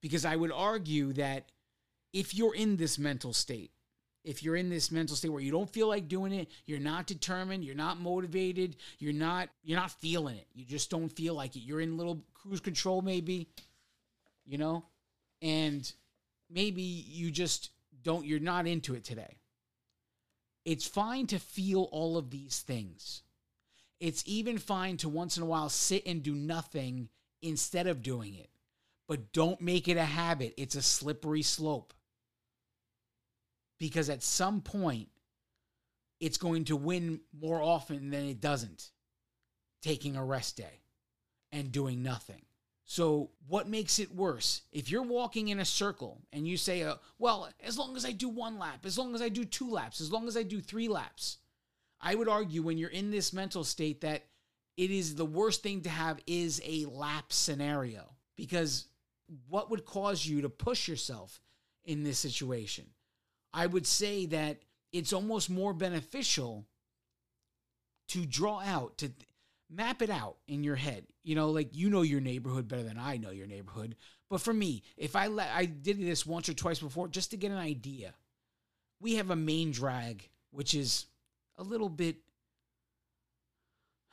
[0.00, 1.50] Because I would argue that
[2.12, 3.70] if you're in this mental state,
[4.24, 7.06] if you're in this mental state where you don't feel like doing it, you're not
[7.06, 10.46] determined, you're not motivated, you're not you're not feeling it.
[10.52, 11.60] You just don't feel like it.
[11.60, 13.48] You're in little cruise control maybe,
[14.44, 14.84] you know?
[15.40, 15.90] And
[16.50, 17.70] maybe you just
[18.02, 19.36] don't you're not into it today.
[20.64, 23.22] It's fine to feel all of these things.
[24.00, 27.08] It's even fine to once in a while sit and do nothing
[27.40, 28.50] instead of doing it.
[29.06, 30.54] But don't make it a habit.
[30.58, 31.94] It's a slippery slope
[33.78, 35.08] because at some point
[36.20, 38.90] it's going to win more often than it doesn't
[39.82, 40.82] taking a rest day
[41.52, 42.42] and doing nothing.
[42.84, 44.62] So, what makes it worse?
[44.72, 48.12] If you're walking in a circle and you say, uh, well, as long as I
[48.12, 50.60] do one lap, as long as I do two laps, as long as I do
[50.62, 51.36] three laps,
[52.00, 54.24] I would argue when you're in this mental state that
[54.78, 58.86] it is the worst thing to have is a lap scenario because
[59.48, 61.42] what would cause you to push yourself
[61.84, 62.86] in this situation?
[63.52, 66.66] I would say that it's almost more beneficial
[68.08, 69.10] to draw out, to
[69.70, 71.06] map it out in your head.
[71.24, 73.96] You know, like you know your neighborhood better than I know your neighborhood.
[74.30, 77.36] But for me, if I let, I did this once or twice before just to
[77.36, 78.14] get an idea.
[79.00, 81.06] We have a main drag, which is
[81.56, 82.16] a little bit.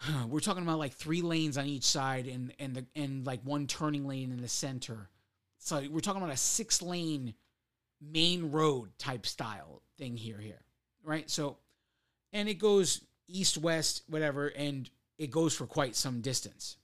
[0.27, 3.67] We're talking about like three lanes on each side and and the and like one
[3.67, 5.09] turning lane in the center.
[5.57, 7.33] So we're talking about a six lane
[8.01, 10.61] main road type style thing here here
[11.03, 11.57] right so
[12.33, 16.77] and it goes east west whatever and it goes for quite some distance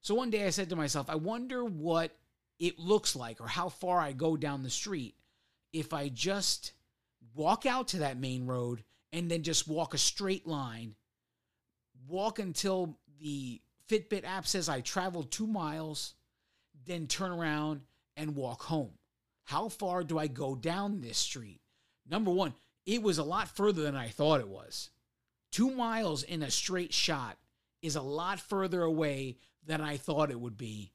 [0.00, 2.14] So one day I said to myself, I wonder what
[2.58, 5.14] it looks like or how far I go down the street
[5.72, 6.72] if I just
[7.34, 10.94] walk out to that main road and then just walk a straight line,
[12.06, 16.14] walk until the Fitbit app says I traveled two miles,
[16.86, 17.80] then turn around
[18.14, 18.92] and walk home.
[19.44, 21.60] How far do I go down this street?
[22.08, 22.54] Number one,
[22.86, 24.90] it was a lot further than I thought it was.
[25.52, 27.38] Two miles in a straight shot
[27.82, 30.92] is a lot further away than I thought it would be.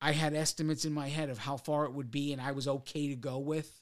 [0.00, 2.66] I had estimates in my head of how far it would be, and I was
[2.66, 3.80] okay to go with.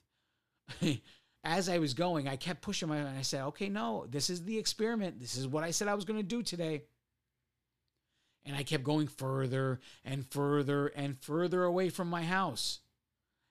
[1.43, 4.43] As I was going, I kept pushing my, and I said, okay, no, this is
[4.43, 5.19] the experiment.
[5.19, 6.83] This is what I said I was going to do today.
[8.45, 12.79] And I kept going further and further and further away from my house.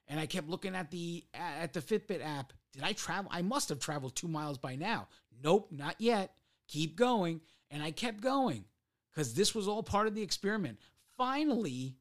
[0.09, 2.53] And I kept looking at the at the Fitbit app.
[2.73, 3.31] Did I travel?
[3.33, 5.09] I must have traveled two miles by now.
[5.43, 6.35] Nope, not yet.
[6.67, 7.41] Keep going.
[7.71, 8.65] And I kept going
[9.13, 10.79] because this was all part of the experiment.
[11.17, 11.97] Finally,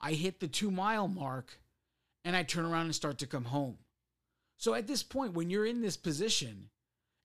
[0.00, 1.60] I hit the two mile mark
[2.24, 3.78] and I turn around and start to come home.
[4.56, 6.70] So at this point, when you're in this position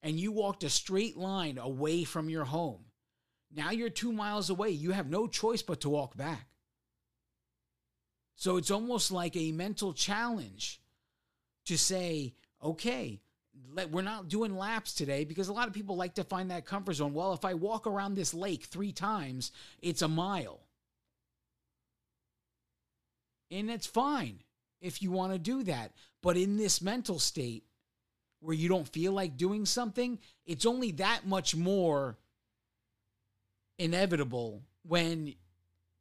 [0.03, 2.86] and you walked a straight line away from your home,
[3.53, 4.70] now you're two miles away.
[4.70, 6.47] You have no choice but to walk back.
[8.36, 10.82] So it's almost like a mental challenge
[11.66, 12.34] to say,
[12.64, 13.22] okay,
[13.74, 16.66] let, we're not doing laps today because a lot of people like to find that
[16.66, 17.14] comfort zone.
[17.14, 20.60] Well, if I walk around this lake three times, it's a mile.
[23.52, 24.40] And it's fine
[24.82, 25.94] if you want to do that.
[26.22, 27.64] But in this mental state
[28.42, 32.18] where you don't feel like doing something, it's only that much more
[33.78, 35.34] inevitable when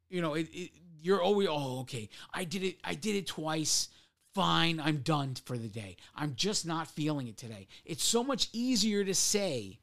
[0.09, 0.71] you know it, it,
[1.05, 3.89] you're always oh okay i did it i did it twice.
[4.33, 5.95] Fine i'm done for the day.
[6.13, 7.67] I'm just not feeling it today.
[7.85, 9.79] It's so much easier to say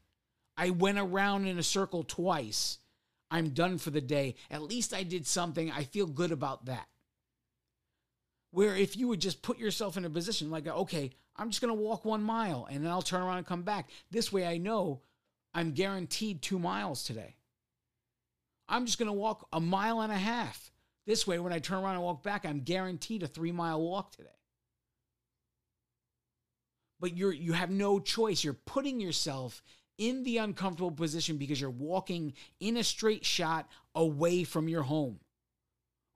[0.56, 2.78] i went around in a circle twice.
[3.30, 4.34] I'm done for the day.
[4.50, 5.70] At least i did something.
[5.70, 6.86] I feel good about that.
[8.50, 11.74] Where if you would just put yourself in a position like okay i'm just going
[11.74, 13.88] to walk one mile and then i'll turn around and come back.
[14.10, 15.00] This way i know
[15.54, 17.36] i'm guaranteed two miles today.
[18.68, 20.71] I'm just going to walk a mile and a half.
[21.06, 24.12] This way, when I turn around and walk back, I'm guaranteed a three mile walk
[24.12, 24.28] today.
[27.00, 28.44] But you're you have no choice.
[28.44, 29.62] You're putting yourself
[29.98, 35.18] in the uncomfortable position because you're walking in a straight shot away from your home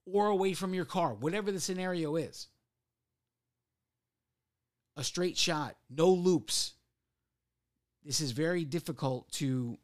[0.06, 2.46] or away from your car, whatever the scenario is.
[4.96, 6.74] A straight shot, no loops.
[8.04, 9.76] This is very difficult to,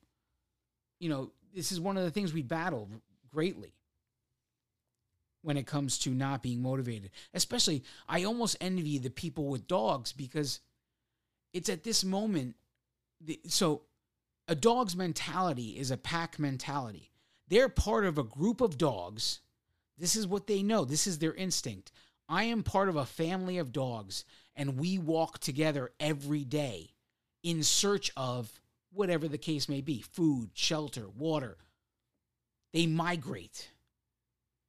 [1.00, 2.88] you know, this is one of the things we battle
[3.28, 3.74] greatly
[5.42, 7.10] when it comes to not being motivated.
[7.34, 10.60] Especially, I almost envy the people with dogs because
[11.52, 12.56] it's at this moment.
[13.46, 13.82] So,
[14.48, 17.10] a dog's mentality is a pack mentality.
[17.48, 19.40] They're part of a group of dogs.
[19.98, 21.92] This is what they know, this is their instinct.
[22.28, 24.24] I am part of a family of dogs,
[24.56, 26.94] and we walk together every day
[27.42, 28.60] in search of
[28.92, 31.56] whatever the case may be food, shelter, water.
[32.72, 33.70] They migrate.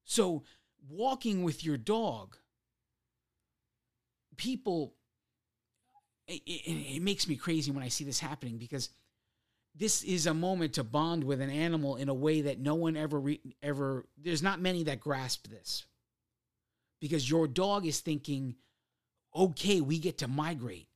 [0.03, 0.43] So,
[0.89, 2.37] walking with your dog,
[4.37, 4.93] people,
[6.27, 8.89] it, it, it, makes me crazy when I see this happening because
[9.75, 12.95] this is a moment to bond with an animal in a way that no one
[12.95, 15.85] ever, re, ever, there's not many that grasp this.
[17.01, 18.55] Because your dog is thinking,
[19.35, 20.87] okay, we get to migrate.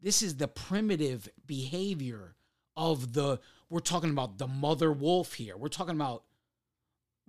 [0.00, 2.34] This is the primitive behavior
[2.76, 3.40] of the
[3.70, 5.56] we're talking about the mother wolf here.
[5.56, 6.22] We're talking about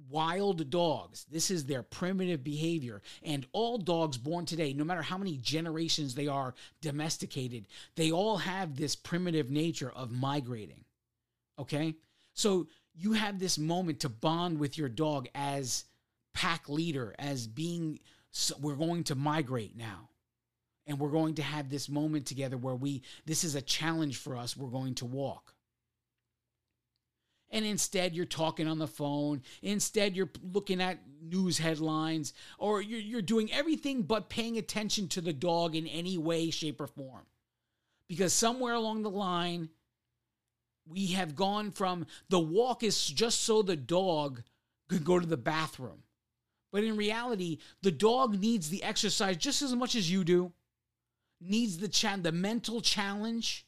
[0.10, 1.26] wild dogs.
[1.32, 3.02] This is their primitive behavior.
[3.24, 8.38] And all dogs born today, no matter how many generations they are domesticated, they all
[8.38, 10.86] have this primitive nature of migrating.
[11.58, 11.96] Okay?
[12.34, 15.86] So you have this moment to bond with your dog as
[16.34, 18.00] pack leader, as being,
[18.62, 20.10] we're going to migrate now
[20.90, 24.36] and we're going to have this moment together where we this is a challenge for
[24.36, 25.54] us we're going to walk
[27.52, 33.00] and instead you're talking on the phone instead you're looking at news headlines or you're,
[33.00, 37.26] you're doing everything but paying attention to the dog in any way shape or form.
[38.08, 39.70] Because somewhere along the line
[40.88, 44.42] we have gone from the walk is just so the dog
[44.88, 46.04] could go to the bathroom.
[46.72, 50.54] But in reality the dog needs the exercise just as much as you do
[51.42, 53.66] needs the cha- the mental challenge,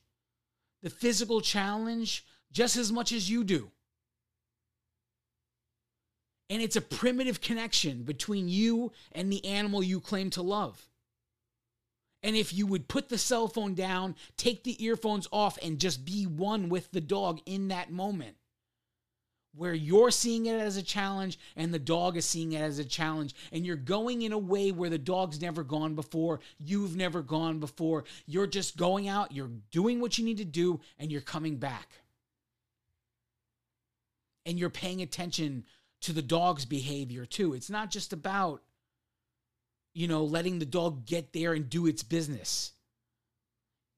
[0.81, 3.71] the physical challenge just as much as you do.
[6.49, 10.87] And it's a primitive connection between you and the animal you claim to love.
[12.23, 16.05] And if you would put the cell phone down, take the earphones off, and just
[16.05, 18.35] be one with the dog in that moment,
[19.53, 22.85] where you're seeing it as a challenge and the dog is seeing it as a
[22.85, 27.21] challenge and you're going in a way where the dog's never gone before you've never
[27.21, 31.19] gone before you're just going out you're doing what you need to do and you're
[31.19, 31.89] coming back
[34.45, 35.65] and you're paying attention
[36.01, 38.61] to the dog's behavior too it's not just about
[39.93, 42.71] you know letting the dog get there and do its business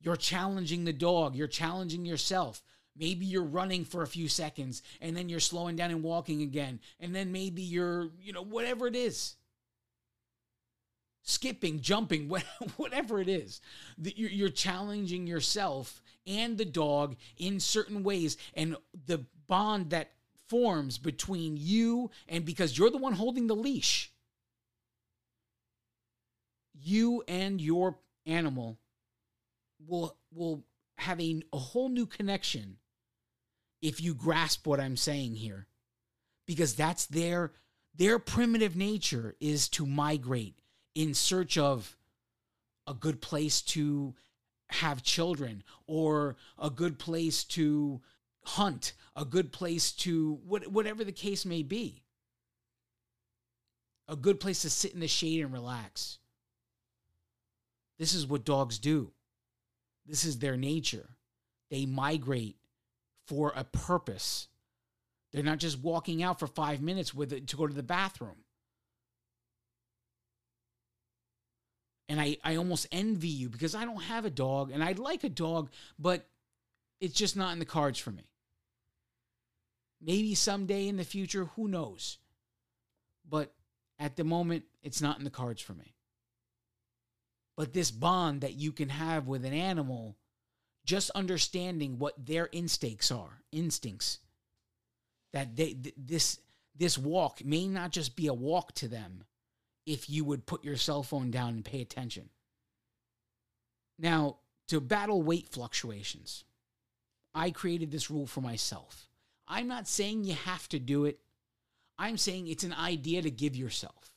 [0.02, 2.62] you're challenging the dog you're challenging yourself
[2.96, 6.80] Maybe you're running for a few seconds and then you're slowing down and walking again.
[7.00, 9.36] And then maybe you're, you know, whatever it is.
[11.24, 12.30] Skipping, jumping,
[12.78, 13.62] whatever it is.
[13.98, 18.38] You're challenging yourself and the dog in certain ways.
[18.54, 18.76] And
[19.08, 20.12] the bond that
[20.54, 24.14] forms between you and because you're the one holding the leash,
[26.80, 27.98] you and your
[28.28, 28.78] animal
[29.88, 30.64] will will
[31.00, 32.78] have a, a whole new connection
[33.82, 35.66] if you grasp what I'm saying here.
[36.46, 37.54] Because that's their
[37.96, 40.60] their primitive nature is to migrate
[40.94, 41.98] in search of
[42.86, 44.14] a good place to
[44.70, 48.02] have children or a good place to
[48.46, 52.04] hunt, a good place to what, whatever the case may be.
[54.08, 56.20] A good place to sit in the shade and relax.
[57.98, 59.12] This is what dogs do.
[60.06, 61.10] This is their nature.
[61.70, 62.58] They migrate
[63.28, 64.48] for a purpose.
[65.32, 68.44] They're not just walking out for five minutes with it to go to the bathroom.
[72.10, 75.24] And I, I almost envy you because I don't have a dog and I'd like
[75.24, 76.28] a dog, but
[77.00, 78.30] it's just not in the cards for me.
[80.06, 82.18] Maybe someday in the future, who knows?
[83.28, 83.54] But
[84.00, 85.96] at the moment, it's not in the cards for me.
[87.56, 90.18] But this bond that you can have with an animal
[90.86, 94.20] just understanding what their instincts are, instincts.
[95.32, 96.40] That they th- this
[96.76, 99.24] this walk may not just be a walk to them
[99.86, 102.30] if you would put your cell phone down and pay attention.
[104.00, 104.38] Now,
[104.68, 106.44] to battle weight fluctuations,
[107.34, 109.08] I created this rule for myself.
[109.48, 111.20] I'm not saying you have to do it.
[111.98, 114.12] I'm saying it's an idea to give yourself.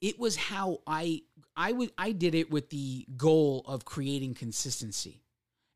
[0.00, 1.22] It was how I
[1.56, 5.22] I would I did it with the goal of creating consistency.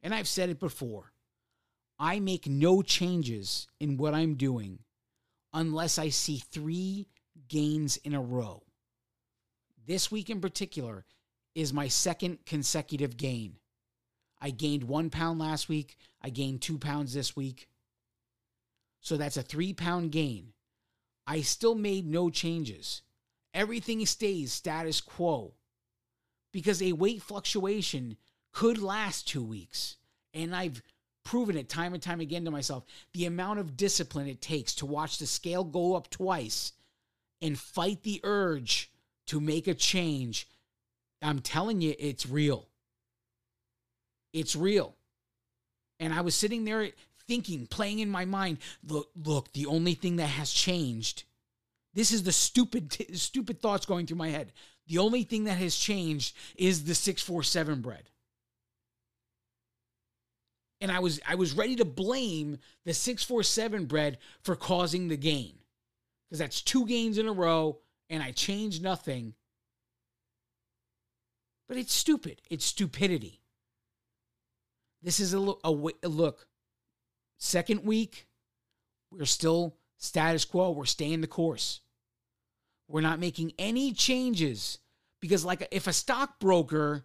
[0.03, 1.13] And I've said it before.
[1.99, 4.81] I make no changes in what I'm doing
[5.53, 7.09] unless I see 3
[7.49, 8.63] gains in a row.
[9.87, 11.07] This week in particular
[11.55, 13.57] is my second consecutive gain.
[14.41, 17.69] I gained 1 pound last week, I gained 2 pounds this week.
[19.01, 20.53] So that's a 3 pound gain.
[21.27, 23.03] I still made no changes.
[23.55, 25.55] Everything stays status quo
[26.53, 28.17] because a weight fluctuation
[28.53, 29.97] could last two weeks.
[30.35, 30.83] And I've
[31.25, 32.85] proven it time and time again to myself.
[33.13, 36.73] The amount of discipline it takes to watch the scale go up twice
[37.43, 38.91] and fight the urge
[39.27, 40.49] to make a change,
[41.21, 42.69] I'm telling you, it's real.
[44.33, 44.95] It's real.
[45.99, 46.91] And I was sitting there
[47.27, 51.25] thinking, playing in my mind, look, look, the only thing that has changed.
[51.95, 54.53] This is the stupid, stupid thoughts going through my head.
[54.87, 58.11] The only thing that has changed is the 647 bread.
[60.81, 65.55] And I was I was ready to blame the 647 bread for causing the gain.
[66.29, 67.79] Because that's two gains in a row
[68.11, 69.35] and I changed nothing.
[71.67, 72.43] But it's stupid.
[72.51, 73.41] It's stupidity.
[75.03, 75.71] This is a look, a,
[76.05, 76.49] a look.
[77.39, 78.27] Second week,
[79.11, 80.71] we're still status quo.
[80.71, 81.81] We're staying the course.
[82.89, 84.79] We're not making any changes
[85.21, 87.05] because, like, if a stockbroker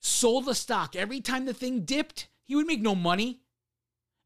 [0.00, 3.40] sold a stock every time the thing dipped, he would make no money,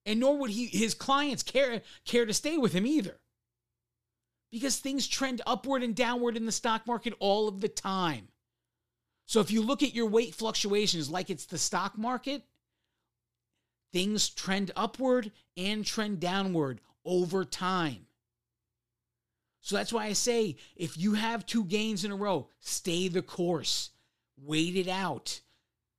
[0.04, 3.18] and nor would he his clients care care to stay with him either.
[4.50, 8.28] Because things trend upward and downward in the stock market all of the time.
[9.26, 12.42] So if you look at your weight fluctuations like it's the stock market,
[13.92, 18.06] things trend upward and trend downward over time.
[19.60, 23.22] So that's why I say if you have two gains in a row, stay the
[23.22, 23.90] course,
[24.36, 25.40] wait it out.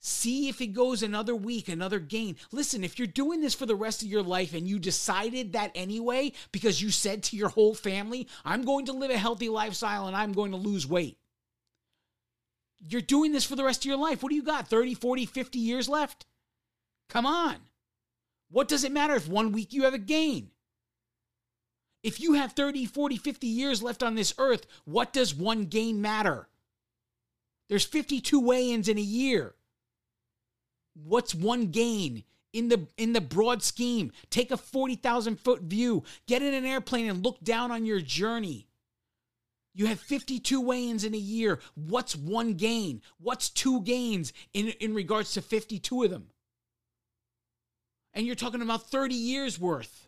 [0.04, 2.36] See if it goes another week, another gain.
[2.52, 5.72] Listen, if you're doing this for the rest of your life and you decided that
[5.76, 10.08] anyway because you said to your whole family, I'm going to live a healthy lifestyle
[10.08, 11.20] and I'm going to lose weight.
[12.80, 14.24] You're doing this for the rest of your life.
[14.24, 14.68] What do you got?
[14.68, 16.26] 30, 40, 50 years left?
[17.08, 17.58] Come on.
[18.52, 20.52] What does it matter if one week you have a gain?
[22.04, 26.02] If you have 30, 40, 50 years left on this earth, what does one gain
[26.02, 26.48] matter?
[27.70, 29.56] There's 52 weigh ins in a year.
[30.94, 32.24] What's one gain
[32.54, 34.12] in the in the broad scheme.
[34.30, 36.04] Take a 40,000 foot view.
[36.28, 38.68] Get in an airplane and look down on your journey.
[39.74, 41.60] You have 52 weigh-ins in a year.
[41.76, 43.02] What's one gain?
[43.20, 46.28] What's two gains in, in regards to 52 of them?
[48.14, 50.08] And you're talking about 30 years worth.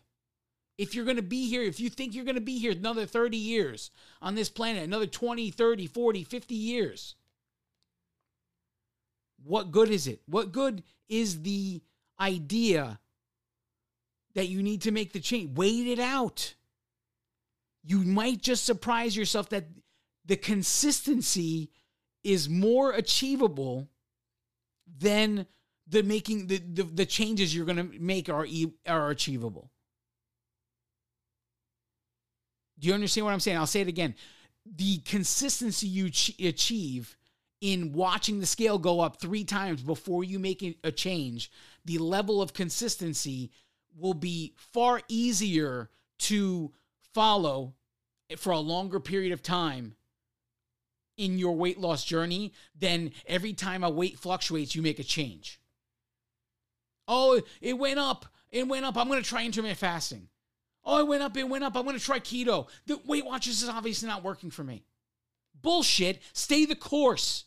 [0.76, 3.06] If you're going to be here, if you think you're going to be here another
[3.06, 3.90] 30 years
[4.20, 7.14] on this planet, another 20, 30, 40, 50 years,
[9.44, 10.20] what good is it?
[10.26, 11.80] What good is the
[12.18, 12.98] idea
[14.34, 15.56] that you need to make the change?
[15.56, 16.54] Wait it out.
[17.84, 19.66] You might just surprise yourself that
[20.24, 21.70] the consistency
[22.24, 23.88] is more achievable
[24.98, 25.46] than
[25.86, 28.46] the making the, the, the changes you're going to make are
[28.86, 29.70] are achievable.
[32.78, 33.56] Do you understand what I'm saying?
[33.56, 34.14] I'll say it again.
[34.66, 37.16] The consistency you ch- achieve
[37.60, 41.50] in watching the scale go up three times before you make a change,
[41.84, 43.50] the level of consistency
[43.96, 46.72] will be far easier to
[47.14, 47.74] follow
[48.36, 49.94] for a longer period of time
[51.16, 55.60] in your weight loss journey than every time a weight fluctuates, you make a change.
[57.06, 58.26] Oh, it went up.
[58.50, 58.96] It went up.
[58.96, 60.28] I'm going to try intermittent fasting.
[60.84, 61.36] Oh, it went up.
[61.36, 61.76] It went up.
[61.76, 62.68] I'm going to try keto.
[62.86, 64.84] The Weight Watchers is obviously not working for me.
[65.60, 66.20] Bullshit.
[66.32, 67.44] Stay the course.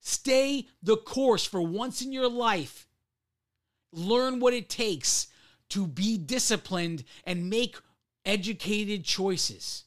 [0.00, 2.88] Stay the course for once in your life.
[3.92, 5.26] Learn what it takes
[5.70, 7.76] to be disciplined and make
[8.24, 9.84] educated choices.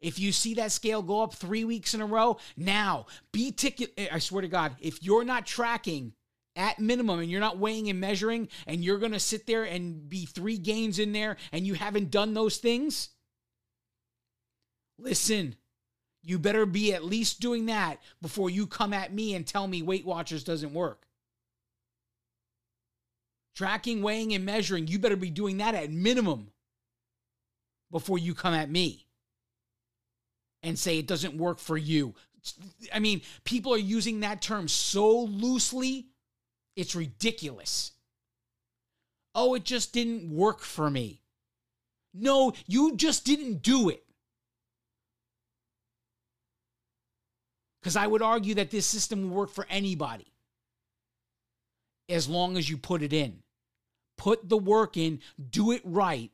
[0.00, 3.92] If you see that scale go up three weeks in a row, now be ticket.
[4.12, 6.12] I swear to God, if you're not tracking
[6.56, 10.08] at minimum and you're not weighing and measuring and you're going to sit there and
[10.08, 13.10] be three gains in there and you haven't done those things,
[14.98, 15.56] listen,
[16.22, 19.82] you better be at least doing that before you come at me and tell me
[19.82, 21.06] Weight Watchers doesn't work.
[23.54, 26.52] Tracking, weighing, and measuring, you better be doing that at minimum
[27.90, 29.06] before you come at me
[30.62, 32.14] and say it doesn't work for you.
[32.92, 36.06] I mean, people are using that term so loosely
[36.76, 37.92] it's ridiculous.
[39.34, 41.22] Oh, it just didn't work for me.
[42.14, 44.04] No, you just didn't do it.
[47.80, 50.32] Because I would argue that this system will work for anybody
[52.08, 53.42] as long as you put it in.
[54.18, 55.20] Put the work in,
[55.50, 56.30] do it right,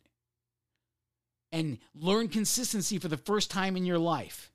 [1.52, 4.52] and learn consistency for the first time in your life.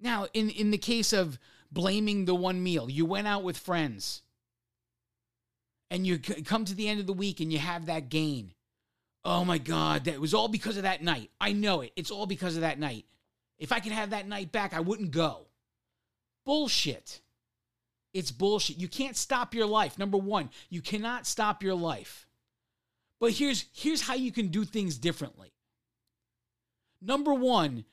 [0.00, 1.38] Now, in, in the case of
[1.70, 4.22] blaming the one meal, you went out with friends
[5.90, 8.52] and you come to the end of the week and you have that gain.
[9.24, 11.30] Oh my God, that was all because of that night.
[11.40, 11.92] I know it.
[11.96, 13.04] It's all because of that night.
[13.58, 15.48] If I could have that night back, I wouldn't go.
[16.44, 17.20] Bullshit.
[18.14, 18.78] It's bullshit.
[18.78, 19.98] You can't stop your life.
[19.98, 22.26] Number one, you cannot stop your life.
[23.20, 25.52] But here's here's how you can do things differently.
[27.02, 27.84] Number one,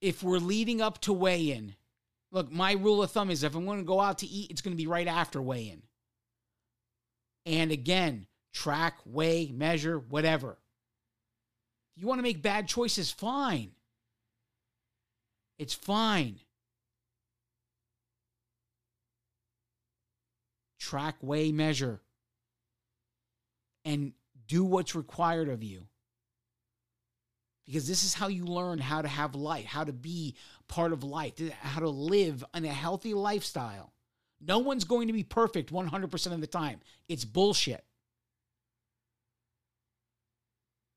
[0.00, 1.74] if we're leading up to weigh in,
[2.30, 4.60] look, my rule of thumb is if I'm going to go out to eat, it's
[4.60, 5.82] going to be right after weigh in.
[7.46, 10.58] And again, track, weigh, measure, whatever.
[11.96, 13.72] If you want to make bad choices, fine.
[15.58, 16.38] It's fine.
[20.78, 22.00] Track, weigh, measure,
[23.84, 24.12] and
[24.46, 25.86] do what's required of you
[27.68, 30.34] because this is how you learn how to have life, how to be
[30.68, 33.92] part of life, how to live in a healthy lifestyle.
[34.40, 36.80] No one's going to be perfect 100% of the time.
[37.10, 37.84] It's bullshit.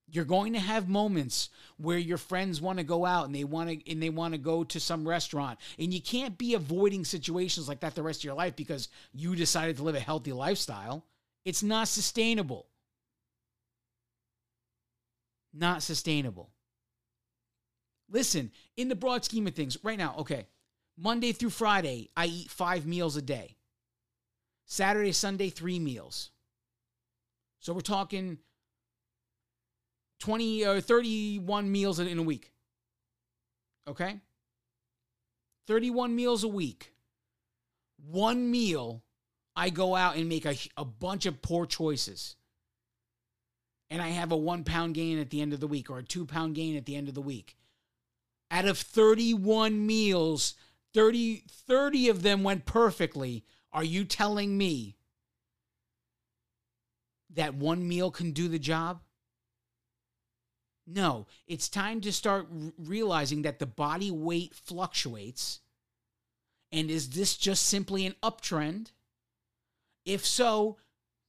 [0.10, 3.70] You're going to have moments where your friends want to go out and they want
[3.70, 7.68] to and they want to go to some restaurant and you can't be avoiding situations
[7.68, 11.06] like that the rest of your life because you decided to live a healthy lifestyle.
[11.44, 12.68] It's not sustainable.
[15.54, 16.50] Not sustainable.
[18.12, 20.47] Listen, in the broad scheme of things, right now, okay,
[20.97, 23.55] Monday through Friday, I eat five meals a day.
[24.66, 26.30] Saturday, Sunday, three meals.
[27.59, 28.38] So we're talking
[30.20, 32.51] 20 or uh, 31 meals in a week.
[33.88, 34.20] Okay?
[35.68, 36.93] 31 meals a week.
[38.09, 39.03] One meal,
[39.55, 42.36] I go out and make a, a bunch of poor choices.
[43.89, 46.03] And I have a one pound gain at the end of the week or a
[46.03, 47.55] two pound gain at the end of the week
[48.52, 50.56] out of 31 meals,
[50.93, 53.45] 30, 30 of them went perfectly.
[53.72, 54.97] Are you telling me
[57.34, 59.02] that one meal can do the job?
[60.86, 62.47] No, it's time to start
[62.78, 65.62] realizing that the body weight fluctuates
[66.72, 68.91] And is this just simply an uptrend?
[70.06, 70.78] If so,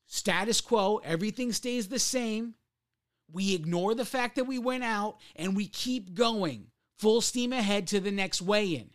[0.06, 2.54] status quo, everything stays the same.
[3.30, 6.71] We ignore the fact that we went out and we keep going
[7.03, 8.90] full steam ahead to the next weigh in.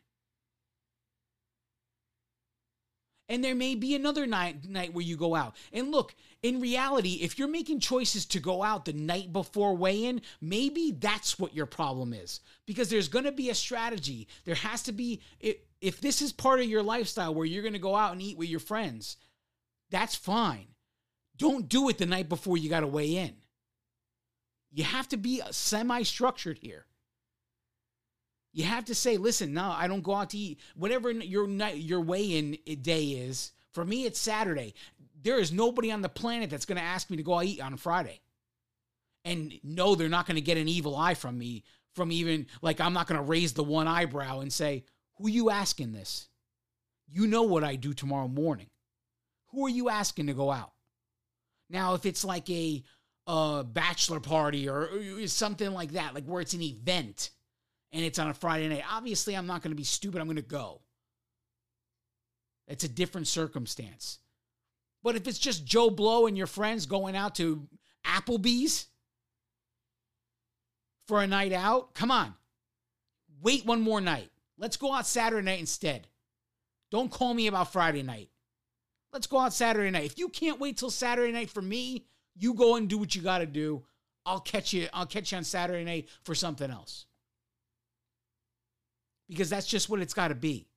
[3.27, 5.57] And there may be another night, night where you go out.
[5.73, 10.05] And look, in reality, if you're making choices to go out the night before weigh
[10.05, 12.39] in, maybe that's what your problem is.
[12.65, 14.29] Because there's going to be a strategy.
[14.45, 17.79] There has to be, if this is part of your lifestyle where you're going to
[17.79, 19.17] go out and eat with your friends,
[19.91, 20.67] that's fine.
[21.35, 23.35] Don't do it the night before you got to weigh in.
[24.71, 26.85] You have to be uh, semi structured here.
[28.57, 30.59] You have to say, listen, no, I don't go out to eat.
[30.75, 34.73] Whatever your night, your weigh-in day is, for me, it's Saturday.
[35.21, 37.61] There is nobody on the planet that's going to ask me to go out eat
[37.61, 38.19] on Friday.
[39.23, 41.65] And no, they're not going to get an evil eye from me.
[41.93, 44.85] From even like, I'm not going to raise the one eyebrow and say,
[45.17, 46.27] "Who you asking this?"
[47.07, 48.71] You know what I do tomorrow morning.
[49.51, 50.73] Who are you asking to go out?
[51.69, 52.81] Now, if it's like a,
[53.27, 57.29] a bachelor party or, or something like that, like where it's an event
[57.91, 58.83] and it's on a Friday night.
[58.89, 60.19] Obviously, I'm not going to be stupid.
[60.19, 60.81] I'm going to go.
[62.67, 64.19] It's a different circumstance.
[65.03, 67.67] But if it's just Joe Blow and your friends going out to
[68.05, 68.87] Applebee's
[71.07, 72.33] for a night out, come on.
[73.41, 74.29] Wait one more night.
[74.57, 76.07] Let's go out Saturday night instead.
[76.91, 78.29] Don't call me about Friday night.
[79.13, 80.05] Let's go out Saturday night.
[80.05, 83.21] If you can't wait till Saturday night for me, you go and do what you
[83.21, 83.83] got to do.
[84.25, 84.87] I'll catch you.
[84.93, 87.05] I'll catch you on Saturday night for something else
[89.27, 90.67] because that's just what it's got to be.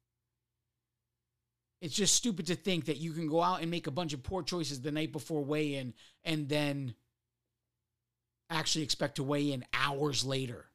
[1.80, 4.22] It's just stupid to think that you can go out and make a bunch of
[4.22, 5.94] poor choices the night before weigh in
[6.24, 6.94] and then
[8.50, 10.66] actually expect to weigh in hours later.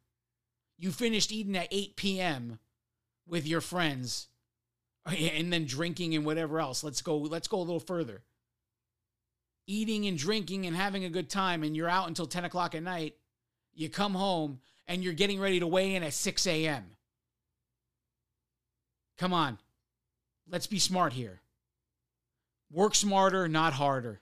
[0.78, 2.60] You finished eating at 8 p.m.
[3.28, 4.28] with your friends
[5.06, 6.84] and then drinking and whatever else.
[6.84, 8.24] Let's go let's go a little further.
[9.68, 12.84] Eating and drinking and having a good time and you're out until 10 o'clock at
[12.84, 13.16] night.
[13.74, 16.95] You come home and you're getting ready to weigh in at 6 a.m.
[19.18, 19.58] Come on.
[20.50, 21.42] Let's be smart here.
[22.72, 24.22] Work smarter, not harder.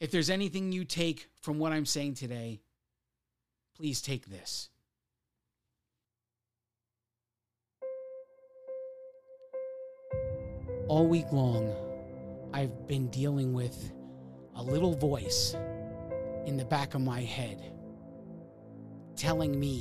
[0.00, 2.60] If there's anything you take from what I'm saying today,
[3.76, 4.68] please take this.
[10.86, 11.74] All week long,
[12.52, 13.92] I've been dealing with
[14.54, 15.54] a little voice
[16.46, 17.77] in the back of my head
[19.18, 19.80] telling me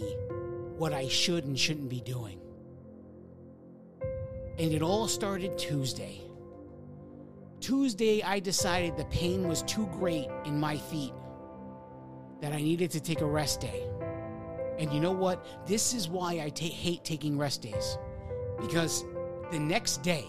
[0.78, 2.40] what I should and shouldn't be doing.
[4.60, 6.22] And it all started Tuesday.
[7.60, 11.14] Tuesday, I decided the pain was too great in my feet,
[12.42, 13.84] that I needed to take a rest day.
[14.80, 15.68] And you know what?
[15.68, 17.98] This is why I ta- hate taking rest days.
[18.60, 19.06] Because
[19.52, 20.26] the next day,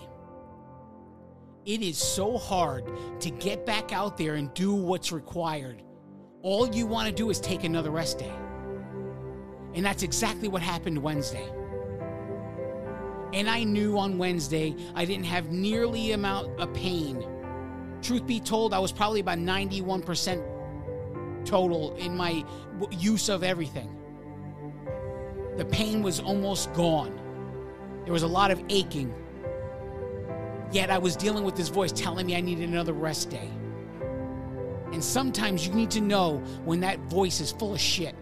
[1.66, 2.90] it is so hard
[3.20, 5.82] to get back out there and do what's required.
[6.40, 8.32] All you want to do is take another rest day.
[9.78, 11.48] And that's exactly what happened Wednesday.
[13.32, 17.24] And I knew on Wednesday I didn't have nearly amount of pain.
[18.02, 22.44] Truth be told, I was probably about 91% total in my
[22.90, 23.96] use of everything.
[25.56, 27.16] The pain was almost gone.
[28.02, 29.14] There was a lot of aching.
[30.72, 33.48] Yet I was dealing with this voice telling me I needed another rest day.
[34.92, 38.16] And sometimes you need to know when that voice is full of shit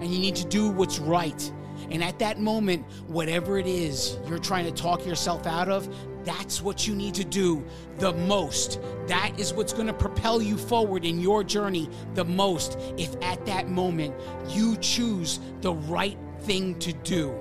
[0.00, 1.52] and you need to do what's right.
[1.90, 5.88] And at that moment, whatever it is you're trying to talk yourself out of,
[6.24, 7.64] that's what you need to do
[7.98, 8.80] the most.
[9.06, 13.44] That is what's going to propel you forward in your journey the most if at
[13.46, 14.14] that moment
[14.48, 17.34] you choose the right thing to do.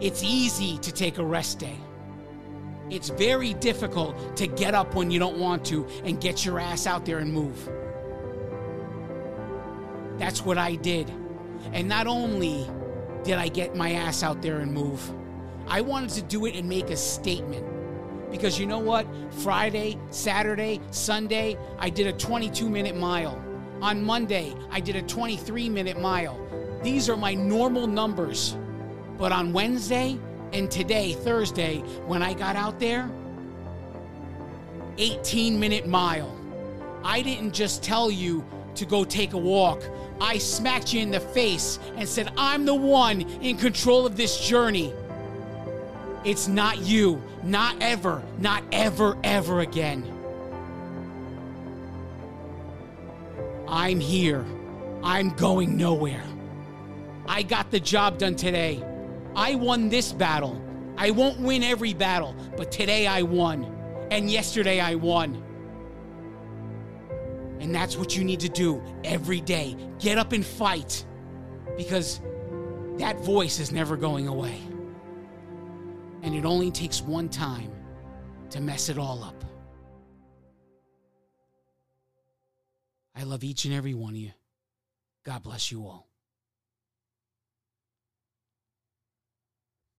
[0.00, 1.78] It's easy to take a rest day.
[2.90, 6.86] It's very difficult to get up when you don't want to and get your ass
[6.86, 7.70] out there and move.
[10.18, 11.10] That's what I did.
[11.72, 12.68] And not only
[13.22, 15.12] did I get my ass out there and move,
[15.66, 17.66] I wanted to do it and make a statement.
[18.30, 19.06] Because you know what?
[19.30, 23.42] Friday, Saturday, Sunday, I did a 22 minute mile.
[23.80, 26.38] On Monday, I did a 23 minute mile.
[26.82, 28.56] These are my normal numbers.
[29.16, 30.18] But on Wednesday
[30.52, 33.10] and today, Thursday, when I got out there,
[34.98, 36.36] 18 minute mile.
[37.02, 38.44] I didn't just tell you
[38.74, 39.82] to go take a walk.
[40.20, 44.46] I smacked you in the face and said, I'm the one in control of this
[44.46, 44.92] journey.
[46.24, 50.10] It's not you, not ever, not ever, ever again.
[53.68, 54.44] I'm here.
[55.02, 56.24] I'm going nowhere.
[57.26, 58.82] I got the job done today.
[59.36, 60.60] I won this battle.
[60.96, 63.64] I won't win every battle, but today I won.
[64.10, 65.43] And yesterday I won.
[67.64, 69.74] And that's what you need to do every day.
[69.98, 71.06] Get up and fight
[71.78, 72.20] because
[72.98, 74.60] that voice is never going away.
[76.20, 77.72] And it only takes one time
[78.50, 79.42] to mess it all up.
[83.16, 84.32] I love each and every one of you.
[85.24, 86.06] God bless you all.